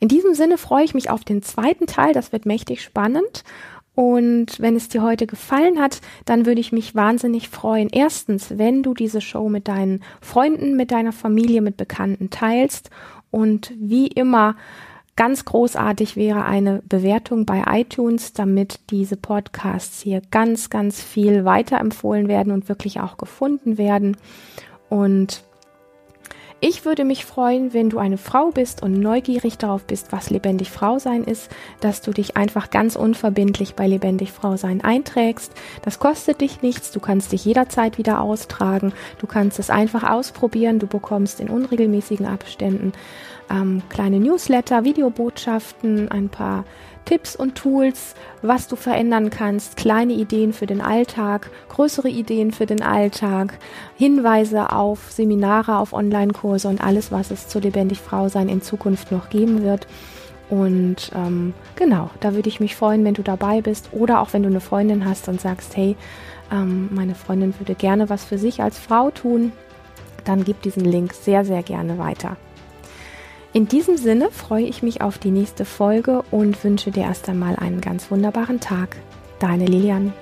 In 0.00 0.08
diesem 0.08 0.34
Sinne 0.34 0.58
freue 0.58 0.84
ich 0.84 0.94
mich 0.94 1.10
auf 1.10 1.24
den 1.24 1.42
zweiten 1.42 1.86
Teil. 1.86 2.12
Das 2.12 2.32
wird 2.32 2.46
mächtig 2.46 2.82
spannend. 2.82 3.44
Und 3.94 4.58
wenn 4.60 4.74
es 4.74 4.88
dir 4.88 5.02
heute 5.02 5.26
gefallen 5.26 5.80
hat, 5.80 6.00
dann 6.24 6.46
würde 6.46 6.60
ich 6.60 6.72
mich 6.72 6.94
wahnsinnig 6.96 7.48
freuen. 7.48 7.88
Erstens, 7.92 8.58
wenn 8.58 8.82
du 8.82 8.92
diese 8.92 9.20
Show 9.20 9.48
mit 9.48 9.68
deinen 9.68 10.02
Freunden, 10.20 10.76
mit 10.76 10.90
deiner 10.90 11.12
Familie, 11.12 11.60
mit 11.60 11.76
Bekannten 11.76 12.30
teilst. 12.30 12.90
Und 13.30 13.72
wie 13.78 14.08
immer, 14.08 14.56
Ganz 15.16 15.44
großartig 15.44 16.16
wäre 16.16 16.44
eine 16.44 16.82
Bewertung 16.88 17.46
bei 17.46 17.62
iTunes, 17.68 18.32
damit 18.32 18.80
diese 18.90 19.16
Podcasts 19.16 20.00
hier 20.00 20.20
ganz, 20.32 20.70
ganz 20.70 21.00
viel 21.00 21.44
weiterempfohlen 21.44 22.26
werden 22.26 22.52
und 22.52 22.68
wirklich 22.68 23.00
auch 23.00 23.16
gefunden 23.16 23.78
werden. 23.78 24.16
Und 24.88 25.44
ich 26.66 26.86
würde 26.86 27.04
mich 27.04 27.26
freuen, 27.26 27.74
wenn 27.74 27.90
du 27.90 27.98
eine 27.98 28.16
Frau 28.16 28.50
bist 28.50 28.82
und 28.82 28.98
neugierig 28.98 29.58
darauf 29.58 29.84
bist, 29.84 30.12
was 30.12 30.30
lebendig 30.30 30.70
Frau 30.70 30.98
sein 30.98 31.22
ist, 31.22 31.50
dass 31.80 32.00
du 32.00 32.10
dich 32.12 32.38
einfach 32.38 32.70
ganz 32.70 32.96
unverbindlich 32.96 33.74
bei 33.74 33.86
lebendig 33.86 34.32
Frau 34.32 34.56
sein 34.56 34.82
einträgst. 34.82 35.52
Das 35.82 35.98
kostet 35.98 36.40
dich 36.40 36.62
nichts, 36.62 36.90
du 36.90 37.00
kannst 37.00 37.32
dich 37.32 37.44
jederzeit 37.44 37.98
wieder 37.98 38.22
austragen, 38.22 38.94
du 39.18 39.26
kannst 39.26 39.58
es 39.58 39.68
einfach 39.68 40.10
ausprobieren, 40.10 40.78
du 40.78 40.86
bekommst 40.86 41.38
in 41.38 41.50
unregelmäßigen 41.50 42.24
Abständen 42.24 42.92
ähm, 43.54 43.82
kleine 43.88 44.18
Newsletter, 44.18 44.84
Videobotschaften, 44.84 46.10
ein 46.10 46.28
paar 46.28 46.64
Tipps 47.04 47.36
und 47.36 47.54
Tools, 47.54 48.14
was 48.42 48.66
du 48.66 48.76
verändern 48.76 49.30
kannst, 49.30 49.76
kleine 49.76 50.14
Ideen 50.14 50.52
für 50.52 50.66
den 50.66 50.80
Alltag, 50.80 51.50
größere 51.68 52.08
Ideen 52.08 52.50
für 52.50 52.66
den 52.66 52.82
Alltag, 52.82 53.58
Hinweise 53.96 54.72
auf 54.72 55.12
Seminare, 55.12 55.76
auf 55.76 55.92
Online-Kurse 55.92 56.68
und 56.68 56.82
alles, 56.82 57.12
was 57.12 57.30
es 57.30 57.46
zu 57.46 57.58
lebendig 57.58 58.00
Frau 58.00 58.28
sein 58.28 58.48
in 58.48 58.62
Zukunft 58.62 59.12
noch 59.12 59.28
geben 59.28 59.62
wird. 59.62 59.86
Und 60.50 61.10
ähm, 61.14 61.54
genau, 61.76 62.10
da 62.20 62.34
würde 62.34 62.48
ich 62.48 62.60
mich 62.60 62.76
freuen, 62.76 63.04
wenn 63.04 63.14
du 63.14 63.22
dabei 63.22 63.60
bist 63.60 63.90
oder 63.92 64.20
auch 64.20 64.32
wenn 64.32 64.42
du 64.42 64.48
eine 64.48 64.60
Freundin 64.60 65.04
hast 65.04 65.28
und 65.28 65.40
sagst, 65.40 65.76
hey, 65.76 65.96
ähm, 66.52 66.88
meine 66.92 67.14
Freundin 67.14 67.54
würde 67.58 67.74
gerne 67.74 68.08
was 68.10 68.24
für 68.24 68.38
sich 68.38 68.62
als 68.62 68.78
Frau 68.78 69.10
tun, 69.10 69.52
dann 70.24 70.44
gib 70.44 70.62
diesen 70.62 70.84
Link 70.84 71.12
sehr, 71.12 71.44
sehr 71.44 71.62
gerne 71.62 71.98
weiter. 71.98 72.36
In 73.54 73.68
diesem 73.68 73.96
Sinne 73.96 74.32
freue 74.32 74.64
ich 74.64 74.82
mich 74.82 75.00
auf 75.00 75.18
die 75.18 75.30
nächste 75.30 75.64
Folge 75.64 76.24
und 76.32 76.64
wünsche 76.64 76.90
dir 76.90 77.04
erst 77.04 77.28
einmal 77.28 77.54
einen 77.54 77.80
ganz 77.80 78.10
wunderbaren 78.10 78.58
Tag. 78.58 78.96
Deine 79.38 79.66
Lilian. 79.66 80.12